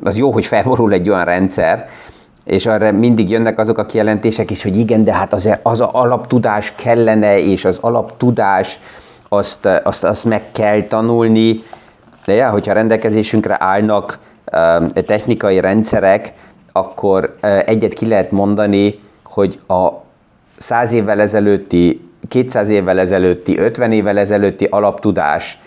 az 0.03 0.17
jó, 0.17 0.31
hogy 0.31 0.45
felborul 0.45 0.93
egy 0.93 1.09
olyan 1.09 1.25
rendszer, 1.25 1.89
és 2.47 2.65
arra 2.65 2.91
mindig 2.91 3.29
jönnek 3.29 3.59
azok 3.59 3.77
a 3.77 3.85
kijelentések 3.85 4.51
is, 4.51 4.63
hogy 4.63 4.77
igen, 4.77 5.03
de 5.03 5.13
hát 5.13 5.33
azért 5.33 5.59
az 5.63 5.79
a 5.79 5.89
alaptudás 5.91 6.73
kellene, 6.75 7.39
és 7.39 7.65
az 7.65 7.77
alaptudás 7.81 8.79
azt, 9.29 9.65
azt, 9.83 10.03
azt 10.03 10.25
meg 10.25 10.43
kell 10.51 10.81
tanulni, 10.81 11.63
de 12.25 12.33
ja, 12.33 12.49
hogyha 12.49 12.73
rendelkezésünkre 12.73 13.55
állnak 13.59 14.19
technikai 15.05 15.59
rendszerek, 15.59 16.31
akkor 16.71 17.35
egyet 17.65 17.93
ki 17.93 18.07
lehet 18.07 18.31
mondani, 18.31 18.99
hogy 19.23 19.59
a 19.67 19.89
száz 20.57 20.91
évvel 20.91 21.19
ezelőtti, 21.21 22.09
200 22.27 22.69
évvel 22.69 22.99
ezelőtti, 22.99 23.57
50 23.57 23.91
évvel 23.91 24.17
ezelőtti 24.17 24.65
alaptudás 24.65 25.59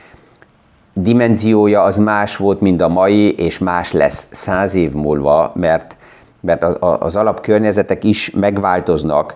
dimenziója 0.92 1.82
az 1.82 1.96
más 1.96 2.36
volt, 2.36 2.60
mint 2.60 2.80
a 2.80 2.88
mai, 2.88 3.34
és 3.34 3.58
más 3.58 3.92
lesz 3.92 4.26
száz 4.30 4.74
év 4.74 4.92
múlva, 4.92 5.52
mert, 5.54 5.96
mert 6.40 6.62
az, 6.62 6.76
az 6.98 7.16
alapkörnyezetek 7.16 8.04
is 8.04 8.30
megváltoznak, 8.30 9.34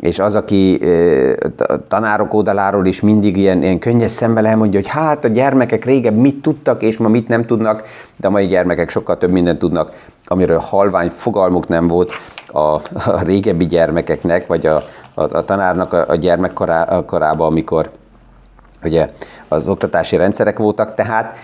és 0.00 0.18
az, 0.18 0.34
aki 0.34 0.80
tanárok 1.88 2.34
oldaláról 2.34 2.86
is 2.86 3.00
mindig 3.00 3.36
ilyen, 3.36 3.62
ilyen 3.62 3.78
könnyes 3.78 4.10
szemmel 4.10 4.46
elmondja, 4.46 4.80
hogy 4.80 4.88
hát 4.88 5.24
a 5.24 5.28
gyermekek 5.28 5.84
régebb 5.84 6.16
mit 6.16 6.42
tudtak, 6.42 6.82
és 6.82 6.96
ma 6.96 7.08
mit 7.08 7.28
nem 7.28 7.46
tudnak, 7.46 7.82
de 8.16 8.26
a 8.26 8.30
mai 8.30 8.46
gyermekek 8.46 8.90
sokkal 8.90 9.18
több 9.18 9.30
mindent 9.30 9.58
tudnak, 9.58 9.92
amiről 10.24 10.58
halvány 10.58 11.08
fogalmuk 11.08 11.68
nem 11.68 11.88
volt 11.88 12.10
a, 12.46 12.58
a 12.92 13.20
régebbi 13.22 13.66
gyermekeknek, 13.66 14.46
vagy 14.46 14.66
a, 14.66 14.82
a, 15.14 15.22
a 15.22 15.44
tanárnak 15.44 15.92
a, 15.92 16.04
a 16.08 16.14
gyermekkorában, 16.14 17.46
amikor 17.46 17.90
ugye 18.84 19.10
az 19.48 19.68
oktatási 19.68 20.16
rendszerek 20.16 20.58
voltak, 20.58 20.94
tehát 20.94 21.36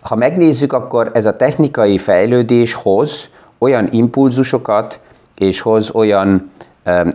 ha 0.00 0.14
megnézzük, 0.14 0.72
akkor 0.72 1.10
ez 1.14 1.26
a 1.26 1.36
technikai 1.36 1.98
fejlődés 1.98 2.74
hoz 2.74 3.30
olyan 3.58 3.88
impulzusokat, 3.90 5.00
és 5.34 5.60
hoz 5.60 5.90
olyan 5.90 6.50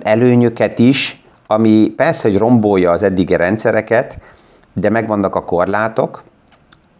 előnyöket 0.01 0.79
is, 0.79 1.23
ami 1.47 1.93
persze, 1.95 2.29
hogy 2.29 2.37
rombolja 2.37 2.91
az 2.91 3.03
eddigi 3.03 3.35
rendszereket, 3.35 4.19
de 4.73 4.89
megvannak 4.89 5.35
a 5.35 5.43
korlátok, 5.43 6.23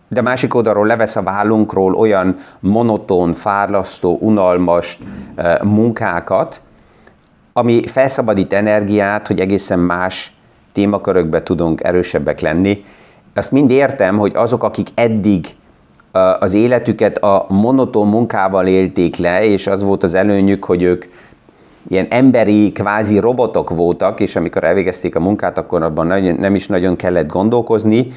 de 0.07 0.21
másik 0.21 0.53
oldalról 0.53 0.87
levesz 0.87 1.15
a 1.15 1.23
vállunkról 1.23 1.93
olyan 1.93 2.37
monoton, 2.59 3.33
fárlasztó, 3.33 4.17
unalmas 4.21 4.99
munkákat, 5.63 6.61
ami 7.53 7.87
felszabadít 7.87 8.53
energiát, 8.53 9.27
hogy 9.27 9.39
egészen 9.39 9.79
más 9.79 10.33
témakörökbe 10.71 11.43
tudunk 11.43 11.83
erősebbek 11.83 12.39
lenni. 12.39 12.85
Azt 13.35 13.51
mind 13.51 13.71
értem, 13.71 14.17
hogy 14.17 14.31
azok, 14.35 14.63
akik 14.63 14.87
eddig 14.95 15.45
az 16.39 16.53
életüket 16.53 17.17
a 17.17 17.45
monoton 17.49 18.07
munkával 18.07 18.67
élték 18.67 19.15
le, 19.15 19.43
és 19.45 19.67
az 19.67 19.83
volt 19.83 20.03
az 20.03 20.13
előnyük, 20.13 20.65
hogy 20.65 20.81
ők 20.81 21.05
ilyen 21.87 22.07
emberi, 22.09 22.71
kvázi 22.71 23.19
robotok 23.19 23.69
voltak, 23.69 24.19
és 24.19 24.35
amikor 24.35 24.63
elvégezték 24.63 25.15
a 25.15 25.19
munkát, 25.19 25.57
akkor 25.57 25.83
abban 25.83 26.07
nem 26.37 26.55
is 26.55 26.67
nagyon 26.67 26.95
kellett 26.95 27.27
gondolkozni, 27.27 28.07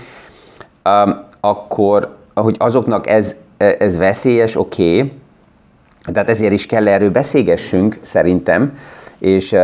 akkor, 1.40 2.16
hogy 2.34 2.56
azoknak 2.58 3.08
ez, 3.08 3.37
ez 3.56 3.96
veszélyes, 3.96 4.56
oké, 4.56 4.96
okay, 4.99 5.12
tehát 6.12 6.28
ezért 6.28 6.52
is 6.52 6.66
kell 6.66 6.88
erről 6.88 7.11
beszélgessünk, 7.11 7.99
szerintem, 8.02 8.78
és 9.18 9.56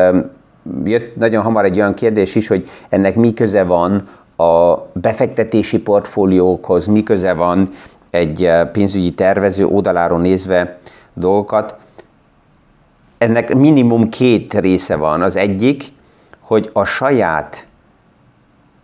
jött 0.84 1.16
nagyon 1.16 1.42
hamar 1.42 1.64
egy 1.64 1.76
olyan 1.76 1.94
kérdés 1.94 2.34
is, 2.34 2.48
hogy 2.48 2.68
ennek 2.88 3.14
mi 3.14 3.32
köze 3.32 3.62
van 3.62 4.08
a 4.36 4.74
befektetési 4.92 5.78
portfóliókhoz, 5.78 6.86
mi 6.86 7.02
köze 7.02 7.32
van 7.32 7.70
egy 8.10 8.50
pénzügyi 8.72 9.14
tervező 9.14 9.66
oldaláról 9.66 10.20
nézve 10.20 10.78
dolgokat. 11.14 11.76
ennek 13.18 13.54
minimum 13.54 14.08
két 14.08 14.54
része 14.54 14.96
van. 14.96 15.22
Az 15.22 15.36
egyik, 15.36 15.84
hogy 16.40 16.70
a 16.72 16.84
saját 16.84 17.66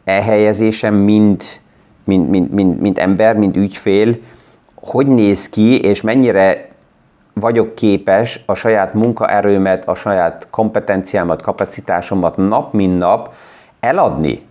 elhelyezésem, 0.05 0.95
mint, 0.95 1.61
mint, 2.05 2.31
mint, 2.31 2.53
mint, 2.53 2.81
mint 2.81 2.99
ember, 2.99 3.37
mint 3.37 3.57
ügyfél, 3.57 4.17
hogy 4.75 5.07
néz 5.07 5.49
ki, 5.49 5.81
és 5.81 6.01
mennyire 6.01 6.69
vagyok 7.35 7.75
képes 7.75 8.43
a 8.47 8.55
saját 8.55 8.95
munkaerőmet, 8.95 9.89
a 9.89 9.95
saját 9.95 10.47
kompetenciámat, 10.51 11.43
kapacitásomat 11.43 12.37
nap 12.37 12.73
mint 12.73 12.99
nap 12.99 13.33
eladni. 13.81 14.43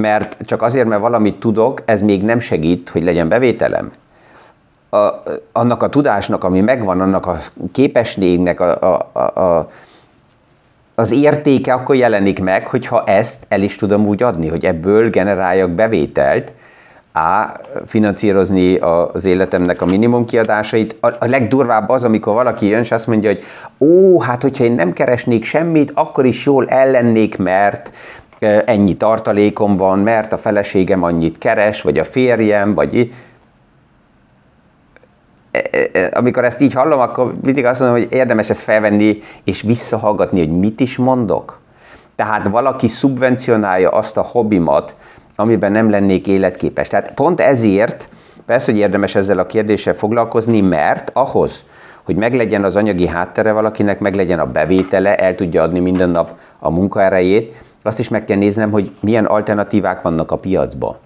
Mert 0.00 0.36
csak 0.44 0.62
azért, 0.62 0.88
mert 0.88 1.00
valamit 1.00 1.40
tudok, 1.40 1.82
ez 1.84 2.00
még 2.00 2.24
nem 2.24 2.38
segít, 2.38 2.88
hogy 2.88 3.02
legyen 3.02 3.28
bevételem. 3.28 3.90
A, 4.90 5.08
annak 5.52 5.82
a 5.82 5.88
tudásnak, 5.88 6.44
ami 6.44 6.60
megvan, 6.60 7.00
annak 7.00 7.26
a 7.26 7.38
képességnek 7.72 8.60
a, 8.60 8.98
a, 9.12 9.40
a, 9.40 9.70
az 10.94 11.10
értéke 11.10 11.72
akkor 11.72 11.96
jelenik 11.96 12.42
meg, 12.42 12.66
hogyha 12.66 13.04
ezt 13.04 13.44
el 13.48 13.62
is 13.62 13.76
tudom 13.76 14.06
úgy 14.06 14.22
adni, 14.22 14.48
hogy 14.48 14.64
ebből 14.64 15.10
generáljak 15.10 15.70
bevételt, 15.70 16.52
a 17.16 17.52
finanszírozni 17.86 18.76
az 18.76 19.24
életemnek 19.24 19.82
a 19.82 19.84
minimum 19.84 20.24
kiadásait. 20.24 20.96
A, 21.00 21.06
a 21.06 21.26
legdurvább 21.26 21.88
az, 21.88 22.04
amikor 22.04 22.34
valaki 22.34 22.66
jön, 22.66 22.80
és 22.80 22.92
azt 22.92 23.06
mondja, 23.06 23.30
hogy 23.30 23.42
ó, 23.78 24.20
hát 24.20 24.42
hogyha 24.42 24.64
én 24.64 24.72
nem 24.72 24.92
keresnék 24.92 25.44
semmit, 25.44 25.92
akkor 25.94 26.26
is 26.26 26.46
jól 26.46 26.66
ellennék, 26.66 27.38
mert 27.38 27.92
ennyi 28.64 28.96
tartalékom 28.96 29.76
van, 29.76 29.98
mert 29.98 30.32
a 30.32 30.38
feleségem 30.38 31.02
annyit 31.02 31.38
keres, 31.38 31.82
vagy 31.82 31.98
a 31.98 32.04
férjem, 32.04 32.74
vagy 32.74 33.10
e, 35.50 35.62
e, 35.70 35.88
e, 35.92 36.10
amikor 36.14 36.44
ezt 36.44 36.60
így 36.60 36.72
hallom, 36.72 37.00
akkor 37.00 37.34
mindig 37.42 37.64
azt 37.64 37.80
mondom, 37.80 37.98
hogy 37.98 38.12
érdemes 38.12 38.50
ezt 38.50 38.60
felvenni 38.60 39.22
és 39.44 39.62
visszahallgatni, 39.62 40.38
hogy 40.38 40.58
mit 40.58 40.80
is 40.80 40.96
mondok. 40.96 41.60
Tehát 42.16 42.48
valaki 42.48 42.88
szubvencionálja 42.88 43.90
azt 43.90 44.16
a 44.16 44.22
hobbimat, 44.22 44.94
amiben 45.36 45.72
nem 45.72 45.90
lennék 45.90 46.26
életképes. 46.26 46.88
Tehát 46.88 47.14
pont 47.14 47.40
ezért, 47.40 48.08
persze, 48.46 48.72
hogy 48.72 48.80
érdemes 48.80 49.14
ezzel 49.14 49.38
a 49.38 49.46
kérdéssel 49.46 49.94
foglalkozni, 49.94 50.60
mert 50.60 51.10
ahhoz, 51.14 51.64
hogy 52.06 52.16
meglegyen 52.16 52.64
az 52.64 52.76
anyagi 52.76 53.06
háttere 53.06 53.52
valakinek, 53.52 53.98
meglegyen 53.98 54.38
a 54.38 54.46
bevétele, 54.46 55.16
el 55.16 55.34
tudja 55.34 55.62
adni 55.62 55.78
minden 55.78 56.10
nap 56.10 56.34
a 56.58 56.70
munkaerejét, 56.70 57.54
azt 57.86 57.98
is 57.98 58.08
meg 58.08 58.24
kell 58.24 58.36
néznem, 58.36 58.70
hogy 58.70 58.92
milyen 59.00 59.24
alternatívák 59.24 60.02
vannak 60.02 60.32
a 60.32 60.36
piacban. 60.36 60.96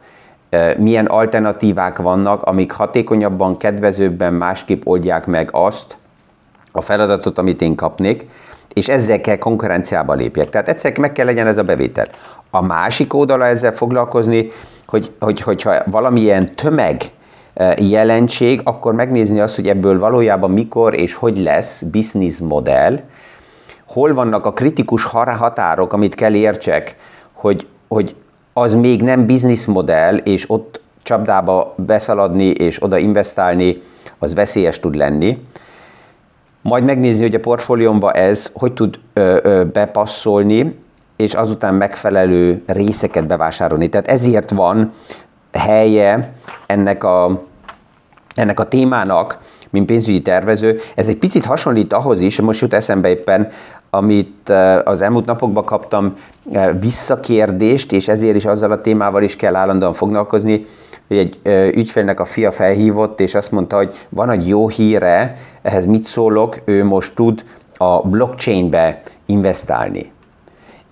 Milyen 0.77 1.07
alternatívák 1.07 1.99
vannak, 1.99 2.43
amik 2.43 2.73
hatékonyabban, 2.73 3.57
kedvezőbben 3.57 4.35
másképp 4.35 4.87
oldják 4.87 5.27
meg 5.27 5.49
azt 5.53 5.97
a 6.73 6.81
feladatot, 6.81 7.39
amit 7.39 7.63
én 7.63 7.75
kapnék, 7.75 8.27
és 8.73 8.89
ezzel 8.89 9.21
kell 9.21 9.37
konkurenciába 9.37 10.15
lépjek. 10.15 10.51
Tehát 10.51 10.69
egyszer 10.69 10.99
meg 10.99 11.13
kell 11.13 11.27
legyen 11.27 11.47
ez 11.47 11.59
a 11.59 11.63
bevétel. 11.63 12.09
A 12.51 12.63
másik 12.63 13.15
oldala 13.15 13.47
ezzel 13.47 13.73
foglalkozni, 13.73 14.51
hogy, 14.87 15.13
hogy, 15.21 15.41
hogyha 15.41 15.75
valamilyen 15.87 16.55
tömeg 16.55 17.03
jelenség, 17.77 18.61
akkor 18.65 18.95
megnézni 18.95 19.41
azt, 19.41 19.55
hogy 19.55 19.69
ebből 19.69 19.99
valójában 19.99 20.51
mikor 20.51 20.95
és 20.95 21.15
hogy 21.15 21.39
lesz 21.39 21.83
business 21.83 22.39
modell, 22.39 23.01
hol 23.93 24.15
vannak 24.15 24.47
a 24.47 24.53
kritikus 24.53 25.05
határok, 25.05 25.93
amit 25.93 26.15
kell 26.15 26.35
értsek, 26.35 26.97
hogy, 27.33 27.67
hogy 27.89 28.15
az 28.53 28.75
még 28.75 29.03
nem 29.03 29.27
business 29.27 29.67
modell, 29.67 30.17
és 30.17 30.51
ott 30.51 30.81
csapdába 31.03 31.75
beszaladni 31.77 32.45
és 32.45 32.83
oda 32.83 32.99
investálni, 32.99 33.83
az 34.19 34.35
veszélyes 34.35 34.81
tud 34.81 34.95
lenni. 34.95 35.43
Majd 36.63 36.85
megnézni, 36.85 37.23
hogy 37.23 37.35
a 37.35 37.41
portfóliómba 37.41 38.13
ez 38.13 38.51
hogy 38.55 38.73
tud 38.73 38.99
ö, 39.13 39.39
ö, 39.43 39.65
bepasszolni, 39.65 40.79
és 41.17 41.35
azután 41.35 41.75
megfelelő 41.75 42.63
részeket 42.67 43.27
bevásárolni. 43.27 43.89
Tehát 43.89 44.11
ezért 44.11 44.51
van 44.51 44.93
helye 45.53 46.33
ennek 46.67 47.05
a, 47.05 47.43
ennek 48.35 48.61
a 48.61 48.69
témának, 48.69 49.39
mint 49.71 49.87
pénzügyi 49.87 50.23
tervező. 50.23 50.81
Ez 50.95 51.07
egy 51.07 51.17
picit 51.17 51.45
hasonlít 51.45 51.93
ahhoz 51.93 52.21
is, 52.21 52.41
most 52.41 52.61
jut 52.61 52.75
eszembe 52.75 53.09
éppen, 53.09 53.51
amit 53.91 54.51
eh, 54.51 54.87
az 54.87 55.01
elmúlt 55.01 55.27
napokban 55.27 55.65
kaptam 55.65 56.17
eh, 56.53 56.71
visszakérdést, 56.81 57.93
és 57.93 58.09
ezért 58.09 58.37
is 58.37 58.45
azzal 58.45 58.71
a 58.71 58.81
témával 58.81 59.23
is 59.23 59.37
kell 59.37 59.57
állandóan 59.57 59.93
foglalkozni, 59.93 60.67
hogy 61.09 61.17
egy 61.17 61.39
eh, 61.43 61.69
ügyfélnek 61.69 62.21
a 62.21 62.25
fia 62.25 62.53
felhívott, 62.53 63.21
és 63.21 63.35
azt 63.35 63.51
mondta, 63.51 63.77
hogy 63.77 64.07
van 64.09 64.31
egy 64.31 64.49
jó 64.49 64.69
híre, 64.69 65.33
ehhez 65.63 65.87
mit 65.87 66.05
szólok, 66.05 66.57
ő 66.65 66.85
most 66.85 67.15
tud 67.15 67.45
a 67.77 68.09
blockchainbe 68.09 69.03
investálni. 69.27 70.13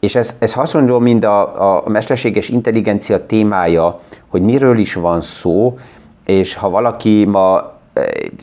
És 0.01 0.15
ez, 0.15 0.37
ez 0.39 0.55
hasonló, 0.55 0.99
mint 0.99 1.25
a, 1.25 1.77
a 1.77 1.89
mesterséges 1.89 2.49
intelligencia 2.49 3.27
témája, 3.27 4.01
hogy 4.29 4.43
miről 4.43 4.79
is 4.79 4.95
van 4.95 5.21
szó, 5.21 5.79
és 6.25 6.55
ha 6.55 6.71
valaki 6.71 7.25
ma 7.25 7.78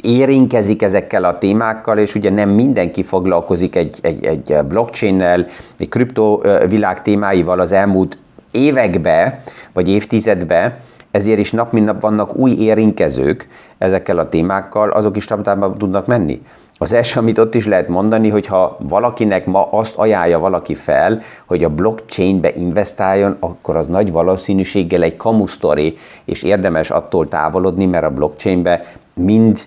érinkezik 0.02 0.82
ezekkel 0.82 1.24
a 1.24 1.38
témákkal, 1.38 1.98
és 1.98 2.15
ugye 2.15 2.30
nem 2.30 2.50
mindenki 2.50 3.04
foglalkozik 3.04 3.76
egy, 3.76 3.98
egy, 4.02 4.26
egy 4.26 4.58
blockchain-nel, 4.68 5.48
egy 5.78 5.89
kriptovilág 5.89 7.02
témáival 7.02 7.60
az 7.60 7.72
elmúlt 7.72 8.18
évekbe, 8.52 9.44
vagy 9.74 9.89
évtizedbe, 9.89 10.80
ezért 11.12 11.39
is 11.39 11.52
nap 11.52 11.72
mint 11.72 11.86
nap 11.86 12.02
vannak 12.02 12.36
új 12.36 12.52
érinkezők 12.52 13.48
ezekkel 13.78 14.18
a 14.18 14.30
témákkal, 14.30 14.89
azok 14.89 15.18
is 15.18 15.26
csapdában 15.26 15.78
tudnak 15.78 16.06
menni. 16.06 16.41
Az 16.78 16.94
első, 16.94 17.20
amit 17.20 17.38
ott 17.38 17.56
is 17.56 17.65
lehet 17.65 17.88
mondani, 17.88 18.30
hogy 18.30 18.46
ha 18.46 18.78
valakinek 18.80 19.46
ma 19.46 19.70
azt 19.72 19.96
ajánlja 19.98 20.39
valaki 20.39 20.74
fel, 20.74 21.22
hogy 21.46 21.63
a 21.63 21.70
blockchainbe 21.70 22.54
investáljon, 22.56 23.38
akkor 23.39 23.76
az 23.76 23.88
nagy 23.88 24.12
valószínűséggel 24.12 25.04
egy 25.04 25.18
kamusztori, 25.18 25.98
és 26.26 26.44
érdemes 26.44 26.89
attól 26.89 27.28
távolodni, 27.28 27.86
mert 27.86 28.06
a 28.06 28.10
blockchainbe 28.10 28.86
mind 29.15 29.60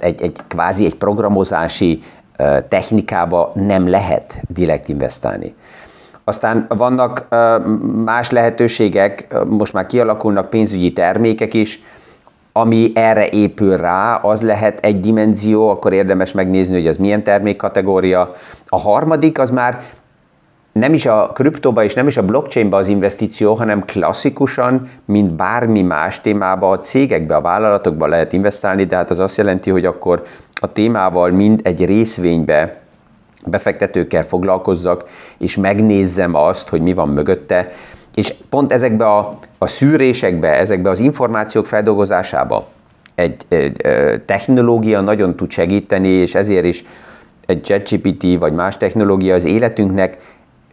egy, 0.00 0.22
egy 0.22 0.36
kvázi 0.48 0.84
egy 0.84 0.94
programozási 0.94 2.02
technikába 2.68 3.52
nem 3.54 3.88
lehet 3.88 4.42
direkt 4.48 4.88
investálni. 4.88 5.54
Aztán 6.24 6.66
vannak 6.68 7.26
más 8.04 8.30
lehetőségek, 8.30 9.36
most 9.48 9.72
már 9.72 9.86
kialakulnak 9.86 10.50
pénzügyi 10.50 10.92
termékek 10.92 11.54
is, 11.54 11.82
ami 12.52 12.92
erre 12.94 13.28
épül 13.28 13.76
rá, 13.76 14.14
az 14.14 14.42
lehet 14.42 14.84
egy 14.84 15.00
dimenzió, 15.00 15.68
akkor 15.68 15.92
érdemes 15.92 16.32
megnézni, 16.32 16.74
hogy 16.74 16.86
az 16.86 16.96
milyen 16.96 17.22
termékkategória. 17.22 18.34
A 18.68 18.78
harmadik 18.78 19.38
az 19.38 19.50
már 19.50 19.82
nem 20.80 20.94
is 20.94 21.06
a 21.06 21.30
kriptóba 21.34 21.84
és 21.84 21.94
nem 21.94 22.06
is 22.06 22.16
a 22.16 22.22
blockchainba 22.22 22.76
az 22.76 22.88
investíció, 22.88 23.54
hanem 23.54 23.84
klasszikusan, 23.84 24.88
mint 25.04 25.32
bármi 25.32 25.82
más 25.82 26.20
témába, 26.20 26.70
a 26.70 26.80
cégekbe, 26.80 27.36
a 27.36 27.40
vállalatokba 27.40 28.06
lehet 28.06 28.32
investálni, 28.32 28.84
de 28.84 28.96
hát 28.96 29.10
az 29.10 29.18
azt 29.18 29.36
jelenti, 29.36 29.70
hogy 29.70 29.84
akkor 29.84 30.22
a 30.60 30.72
témával 30.72 31.30
mind 31.30 31.60
egy 31.64 31.84
részvénybe 31.84 32.80
befektetőkkel 33.46 34.22
foglalkozzak, 34.22 35.04
és 35.38 35.56
megnézzem 35.56 36.34
azt, 36.34 36.68
hogy 36.68 36.80
mi 36.80 36.92
van 36.92 37.08
mögötte, 37.08 37.72
és 38.14 38.34
pont 38.48 38.72
ezekbe 38.72 39.06
a, 39.06 39.28
a 39.58 39.66
szűrésekbe, 39.66 40.58
ezekbe 40.58 40.90
az 40.90 41.00
információk 41.00 41.66
feldolgozásába 41.66 42.68
egy, 43.14 43.36
egy, 43.48 43.80
egy 43.80 44.22
technológia 44.22 45.00
nagyon 45.00 45.36
tud 45.36 45.50
segíteni, 45.50 46.08
és 46.08 46.34
ezért 46.34 46.64
is 46.64 46.84
egy 47.50 47.62
ChatGPT 47.62 48.38
vagy 48.38 48.52
más 48.52 48.76
technológia 48.76 49.34
az 49.34 49.44
életünknek 49.44 50.18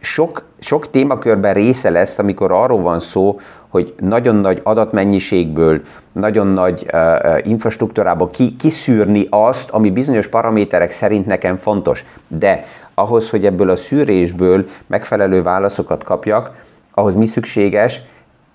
sok, 0.00 0.42
sok 0.60 0.90
témakörben 0.90 1.54
része 1.54 1.90
lesz, 1.90 2.18
amikor 2.18 2.52
arról 2.52 2.80
van 2.80 3.00
szó, 3.00 3.40
hogy 3.68 3.94
nagyon 4.00 4.34
nagy 4.34 4.60
adatmennyiségből, 4.62 5.80
nagyon 6.12 6.46
nagy 6.46 6.86
uh, 6.92 7.46
infrastruktúrából 7.46 8.30
ki, 8.30 8.56
kiszűrni 8.56 9.26
azt, 9.30 9.70
ami 9.70 9.90
bizonyos 9.90 10.26
paraméterek 10.26 10.90
szerint 10.90 11.26
nekem 11.26 11.56
fontos. 11.56 12.04
De 12.28 12.64
ahhoz, 12.94 13.30
hogy 13.30 13.46
ebből 13.46 13.70
a 13.70 13.76
szűrésből 13.76 14.68
megfelelő 14.86 15.42
válaszokat 15.42 16.04
kapjak, 16.04 16.50
ahhoz 16.94 17.14
mi 17.14 17.26
szükséges, 17.26 18.02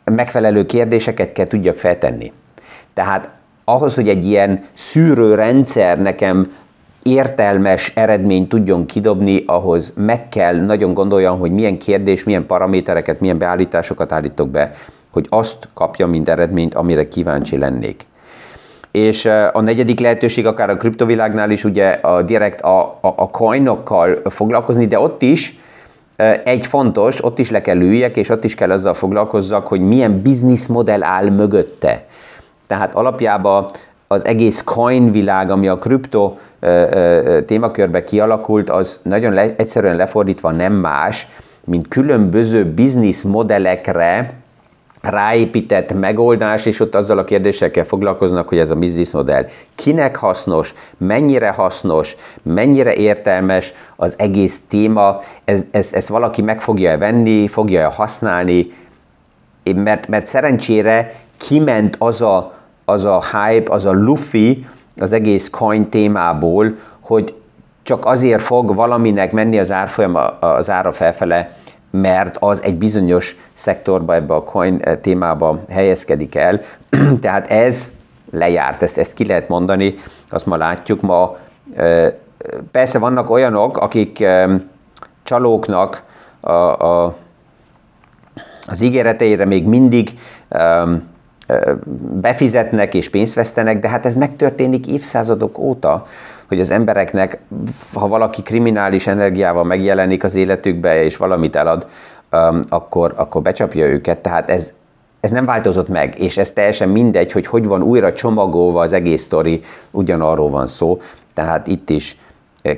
megfelelő 0.03 0.65
kérdéseket 0.65 1.31
kell 1.31 1.47
tudjak 1.47 1.75
feltenni. 1.75 2.31
Tehát 2.93 3.29
ahhoz, 3.63 3.95
hogy 3.95 4.09
egy 4.09 4.27
ilyen 4.27 4.65
szűrőrendszer 4.73 6.01
nekem 6.01 6.51
értelmes 7.03 7.91
eredményt 7.95 8.49
tudjon 8.49 8.85
kidobni, 8.85 9.43
ahhoz 9.45 9.93
meg 9.95 10.29
kell 10.29 10.55
nagyon 10.55 10.93
gondoljam, 10.93 11.39
hogy 11.39 11.51
milyen 11.51 11.77
kérdés, 11.77 12.23
milyen 12.23 12.45
paramétereket, 12.45 13.19
milyen 13.19 13.37
beállításokat 13.37 14.11
állítok 14.11 14.49
be, 14.49 14.75
hogy 15.11 15.25
azt 15.29 15.67
kapja, 15.73 16.07
mint 16.07 16.29
eredményt, 16.29 16.73
amire 16.73 17.07
kíváncsi 17.07 17.57
lennék. 17.57 18.05
És 18.91 19.25
a 19.51 19.61
negyedik 19.61 19.99
lehetőség 19.99 20.45
akár 20.45 20.69
a 20.69 20.77
kriptovilágnál 20.77 21.51
is 21.51 21.63
ugye 21.63 21.89
a 21.89 22.21
direkt 22.21 22.61
a, 22.61 22.79
a, 22.81 23.07
a 23.15 23.29
coinokkal 23.29 24.21
foglalkozni, 24.25 24.85
de 24.85 24.99
ott 24.99 25.21
is 25.21 25.59
egy 26.43 26.65
fontos, 26.65 27.23
ott 27.23 27.39
is 27.39 27.49
le 27.49 27.61
kell 27.61 27.77
üljek, 27.77 28.17
és 28.17 28.29
ott 28.29 28.43
is 28.43 28.55
kell 28.55 28.71
azzal 28.71 28.93
foglalkozzak, 28.93 29.67
hogy 29.67 29.81
milyen 29.81 30.21
modell 30.69 31.03
áll 31.03 31.29
mögötte. 31.29 32.05
Tehát 32.67 32.95
alapjában 32.95 33.65
az 34.07 34.25
egész 34.25 34.61
coin 34.61 35.11
világ, 35.11 35.51
ami 35.51 35.67
a 35.67 35.77
kripto 35.77 36.33
témakörbe 37.45 38.03
kialakult, 38.03 38.69
az 38.69 38.99
nagyon 39.01 39.33
le, 39.33 39.53
egyszerűen 39.57 39.95
lefordítva 39.95 40.51
nem 40.51 40.73
más, 40.73 41.27
mint 41.65 41.87
különböző 41.87 42.65
biznisz 42.65 43.21
modellekre 43.21 44.41
ráépített 45.01 45.93
megoldás, 45.93 46.65
és 46.65 46.79
ott 46.79 46.95
azzal 46.95 47.17
a 47.17 47.23
kérdésekkel 47.23 47.83
foglalkoznak, 47.83 48.47
hogy 48.47 48.57
ez 48.57 48.69
a 48.69 48.77
modell 49.11 49.45
kinek 49.75 50.15
hasznos, 50.15 50.73
mennyire 50.97 51.49
hasznos, 51.49 52.15
mennyire 52.43 52.93
értelmes 52.93 53.73
az 53.95 54.13
egész 54.17 54.61
téma, 54.69 55.19
ez, 55.71 55.89
ez 55.91 56.09
valaki 56.09 56.41
meg 56.41 56.61
fogja 56.61 56.97
venni, 56.97 57.47
fogja 57.47 57.89
használni, 57.89 58.73
mert, 59.75 60.07
mert 60.07 60.27
szerencsére 60.27 61.15
kiment 61.37 61.95
az 61.99 62.21
a, 62.21 62.53
az 62.85 63.05
a 63.05 63.21
hype, 63.21 63.71
az 63.71 63.85
a 63.85 63.91
lufi 63.91 64.65
az 64.97 65.11
egész 65.11 65.49
coin 65.49 65.89
témából, 65.89 66.77
hogy 66.99 67.35
csak 67.83 68.05
azért 68.05 68.41
fog 68.41 68.75
valaminek 68.75 69.31
menni 69.31 69.59
az 69.59 69.71
árfolyam 69.71 70.17
az 70.39 70.69
ára 70.69 70.91
felfele, 70.91 71.57
mert 71.91 72.37
az 72.39 72.63
egy 72.63 72.75
bizonyos 72.75 73.35
szektorba, 73.53 74.13
ebbe 74.13 74.33
a 74.33 74.43
coin 74.43 74.81
témába 75.01 75.63
helyezkedik 75.69 76.35
el. 76.35 76.61
Tehát 77.21 77.47
ez 77.47 77.91
lejárt, 78.31 78.83
ezt, 78.83 78.97
ezt 78.97 79.13
ki 79.13 79.25
lehet 79.25 79.47
mondani, 79.47 79.95
azt 80.29 80.45
ma 80.45 80.57
látjuk 80.57 81.01
ma. 81.01 81.37
Persze 82.71 82.99
vannak 82.99 83.29
olyanok, 83.29 83.77
akik 83.77 84.25
csalóknak 85.23 86.03
a, 86.39 86.51
a, 86.51 87.15
az 88.67 88.81
ígéreteire 88.81 89.45
még 89.45 89.65
mindig 89.65 90.09
befizetnek 92.21 92.93
és 92.93 93.09
pénzt 93.09 93.33
vesztenek, 93.33 93.79
de 93.79 93.87
hát 93.87 94.05
ez 94.05 94.15
megtörténik 94.15 94.87
évszázadok 94.87 95.57
óta, 95.57 96.07
hogy 96.47 96.59
az 96.59 96.69
embereknek, 96.69 97.39
ha 97.93 98.07
valaki 98.07 98.41
kriminális 98.41 99.07
energiával 99.07 99.63
megjelenik 99.63 100.23
az 100.23 100.35
életükbe, 100.35 101.03
és 101.03 101.17
valamit 101.17 101.55
elad, 101.55 101.87
akkor, 102.69 103.13
akkor 103.15 103.41
becsapja 103.41 103.85
őket. 103.85 104.17
Tehát 104.17 104.49
ez, 104.49 104.71
ez 105.19 105.31
nem 105.31 105.45
változott 105.45 105.87
meg, 105.87 106.19
és 106.19 106.37
ez 106.37 106.51
teljesen 106.51 106.89
mindegy, 106.89 107.31
hogy 107.31 107.47
hogy 107.47 107.65
van 107.65 107.81
újra 107.81 108.13
csomagolva 108.13 108.81
az 108.81 108.93
egész 108.93 109.21
sztori, 109.21 109.63
ugyanarról 109.91 110.49
van 110.49 110.67
szó. 110.67 111.01
Tehát 111.33 111.67
itt 111.67 111.89
is 111.89 112.17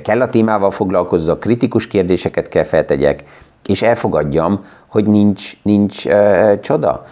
kell 0.02 0.20
a 0.20 0.28
témával 0.28 0.70
foglalkozzak, 0.70 1.40
kritikus 1.40 1.86
kérdéseket 1.86 2.48
kell 2.48 2.64
feltegyek, 2.64 3.24
és 3.66 3.82
elfogadjam, 3.82 4.64
hogy 4.86 5.06
nincs, 5.06 5.62
nincs 5.62 6.04
uh, 6.04 6.60
csoda. 6.60 7.06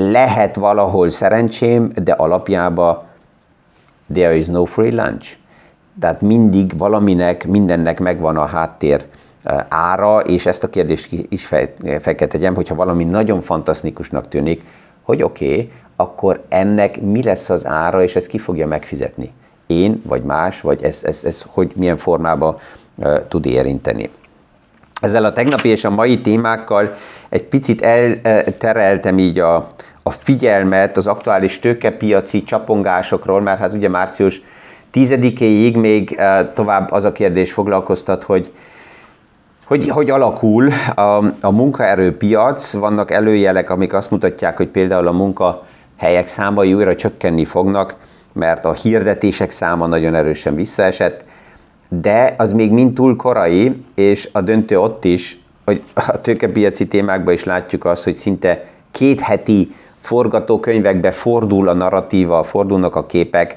Lehet 0.00 0.56
valahol 0.56 1.10
szerencsém, 1.10 1.90
de 2.02 2.12
alapjában 2.12 3.02
there 4.12 4.36
is 4.36 4.46
no 4.46 4.64
free 4.64 5.04
lunch. 5.04 5.36
Tehát 6.00 6.20
mindig 6.20 6.76
valaminek, 6.76 7.46
mindennek 7.46 8.00
megvan 8.00 8.36
a 8.36 8.44
háttér 8.44 9.06
ára, 9.68 10.18
és 10.18 10.46
ezt 10.46 10.62
a 10.62 10.70
kérdést 10.70 11.08
is 11.28 11.46
fel, 11.46 11.68
fel 12.00 12.14
kell 12.14 12.52
hogyha 12.54 12.74
valami 12.74 13.04
nagyon 13.04 13.40
fantasztikusnak 13.40 14.28
tűnik, 14.28 14.62
hogy 15.02 15.22
oké, 15.22 15.52
okay, 15.52 15.72
akkor 15.96 16.44
ennek 16.48 17.00
mi 17.00 17.22
lesz 17.22 17.50
az 17.50 17.66
ára, 17.66 18.02
és 18.02 18.16
ezt 18.16 18.26
ki 18.26 18.38
fogja 18.38 18.66
megfizetni? 18.66 19.32
Én, 19.66 20.02
vagy 20.06 20.22
más, 20.22 20.60
vagy 20.60 20.82
ez, 20.82 21.00
ez, 21.02 21.20
ez 21.24 21.42
hogy 21.46 21.72
milyen 21.76 21.96
formában 21.96 22.56
uh, 22.94 23.18
tud 23.28 23.46
érinteni. 23.46 24.10
Ezzel 25.00 25.24
a 25.24 25.32
tegnapi 25.32 25.68
és 25.68 25.84
a 25.84 25.90
mai 25.90 26.20
témákkal 26.20 26.94
egy 27.28 27.44
picit 27.44 27.82
eltereltem 27.82 29.18
így 29.18 29.38
a, 29.38 29.66
a 30.02 30.10
figyelmet 30.10 30.96
az 30.96 31.06
aktuális 31.06 31.58
tőkepiaci 31.58 32.42
csapongásokról, 32.42 33.40
mert 33.40 33.58
hát 33.58 33.72
ugye 33.72 33.88
március 33.88 34.42
10-éig 34.94 35.80
még 35.80 36.14
eh, 36.18 36.48
tovább 36.54 36.92
az 36.92 37.04
a 37.04 37.12
kérdés 37.12 37.52
foglalkoztat, 37.52 38.22
hogy 38.22 38.52
hogy, 39.68 39.88
hogy 39.88 40.10
alakul 40.10 40.70
a, 40.94 41.24
a 41.40 41.50
munkaerőpiac, 41.50 42.72
vannak 42.72 43.10
előjelek, 43.10 43.70
amik 43.70 43.92
azt 43.92 44.10
mutatják, 44.10 44.56
hogy 44.56 44.68
például 44.68 45.06
a 45.06 45.12
munkahelyek 45.12 46.26
számai 46.26 46.74
újra 46.74 46.94
csökkenni 46.94 47.44
fognak, 47.44 47.94
mert 48.34 48.64
a 48.64 48.72
hirdetések 48.72 49.50
száma 49.50 49.86
nagyon 49.86 50.14
erősen 50.14 50.54
visszaesett, 50.54 51.24
de 51.88 52.34
az 52.38 52.52
még 52.52 52.70
mind 52.70 52.94
túl 52.94 53.16
korai, 53.16 53.84
és 53.94 54.28
a 54.32 54.40
döntő 54.40 54.80
ott 54.80 55.04
is, 55.04 55.40
hogy 55.64 55.82
a 55.94 56.20
tőkepiaci 56.20 56.86
témákban 56.86 57.34
is 57.34 57.44
látjuk 57.44 57.84
azt, 57.84 58.04
hogy 58.04 58.14
szinte 58.14 58.64
két 58.90 59.20
heti 59.20 59.74
forgatókönyvekbe 60.00 61.10
fordul 61.10 61.68
a 61.68 61.72
narratíva, 61.72 62.42
fordulnak 62.42 62.96
a 62.96 63.06
képek. 63.06 63.56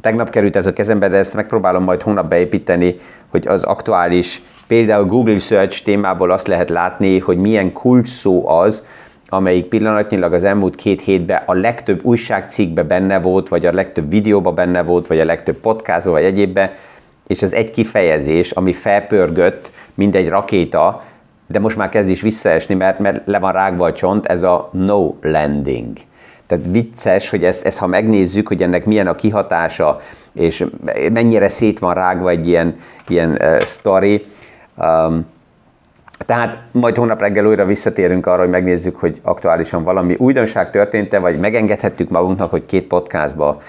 Tegnap 0.00 0.30
került 0.30 0.56
ez 0.56 0.66
a 0.66 0.72
kezembe, 0.72 1.08
de 1.08 1.16
ezt 1.16 1.34
megpróbálom 1.34 1.82
majd 1.82 2.02
hónap 2.02 2.28
beépíteni, 2.28 3.00
hogy 3.28 3.46
az 3.46 3.62
aktuális, 3.62 4.42
például 4.66 5.04
Google 5.04 5.38
Search 5.38 5.82
témából 5.82 6.30
azt 6.30 6.46
lehet 6.46 6.70
látni, 6.70 7.18
hogy 7.18 7.38
milyen 7.38 7.72
kulcs 7.72 8.08
szó 8.08 8.48
az, 8.48 8.84
amelyik 9.34 9.64
pillanatnyilag 9.64 10.32
az 10.32 10.44
elmúlt 10.44 10.74
két 10.74 11.00
hétben 11.02 11.42
a 11.46 11.54
legtöbb 11.54 12.04
újságcikkbe 12.04 12.82
benne 12.82 13.18
volt, 13.20 13.48
vagy 13.48 13.66
a 13.66 13.72
legtöbb 13.72 14.10
videóba 14.10 14.52
benne 14.52 14.82
volt, 14.82 15.06
vagy 15.06 15.20
a 15.20 15.24
legtöbb 15.24 15.56
podcastba, 15.56 16.10
vagy 16.10 16.24
egyébbe, 16.24 16.76
és 17.26 17.42
az 17.42 17.52
egy 17.52 17.70
kifejezés, 17.70 18.50
ami 18.50 18.72
felpörgött, 18.72 19.70
mint 19.94 20.14
egy 20.14 20.28
rakéta, 20.28 21.02
de 21.46 21.58
most 21.58 21.76
már 21.76 21.88
kezd 21.88 22.08
is 22.08 22.20
visszaesni, 22.20 22.74
mert, 22.74 22.98
mert 22.98 23.26
le 23.26 23.38
van 23.38 23.52
rágva 23.52 23.86
a 23.86 23.92
csont, 23.92 24.26
ez 24.26 24.42
a 24.42 24.70
no 24.72 25.14
landing. 25.22 25.96
Tehát 26.46 26.64
vicces, 26.68 27.30
hogy 27.30 27.44
ezt, 27.44 27.64
ezt 27.64 27.78
ha 27.78 27.86
megnézzük, 27.86 28.48
hogy 28.48 28.62
ennek 28.62 28.84
milyen 28.84 29.06
a 29.06 29.14
kihatása, 29.14 30.00
és 30.32 30.64
mennyire 31.12 31.48
szét 31.48 31.78
van 31.78 31.94
rágva 31.94 32.30
egy 32.30 32.46
ilyen, 32.46 32.80
ilyen 33.08 33.30
uh, 33.30 33.60
story. 33.60 34.26
Um, 34.76 35.26
tehát 36.18 36.58
majd 36.70 36.96
hónap 36.96 37.20
reggel 37.20 37.46
újra 37.46 37.64
visszatérünk 37.64 38.26
arra, 38.26 38.40
hogy 38.40 38.50
megnézzük, 38.50 38.96
hogy 38.96 39.20
aktuálisan 39.22 39.82
valami 39.82 40.14
újdonság 40.18 40.70
történt-e, 40.70 41.18
vagy 41.18 41.38
megengedhettük 41.38 42.08
magunknak, 42.08 42.50
hogy 42.50 42.66
két 42.66 42.86
podcastba 42.86 43.62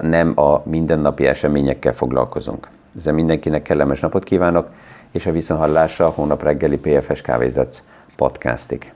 nem 0.00 0.32
a 0.34 0.62
mindennapi 0.64 1.26
eseményekkel 1.26 1.92
foglalkozunk. 1.92 2.68
Ezzel 2.96 3.12
mindenkinek 3.14 3.62
kellemes 3.62 4.00
napot 4.00 4.24
kívánok, 4.24 4.68
és 5.12 5.26
a 5.26 5.32
viszonhallásra 5.32 6.06
a 6.06 6.12
hónap 6.14 6.42
reggeli 6.42 6.76
PFS 6.76 7.20
Kávézat 7.20 7.82
podcastig. 8.16 8.92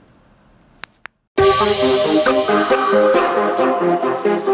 Thank 4.23 4.45
you. 4.45 4.50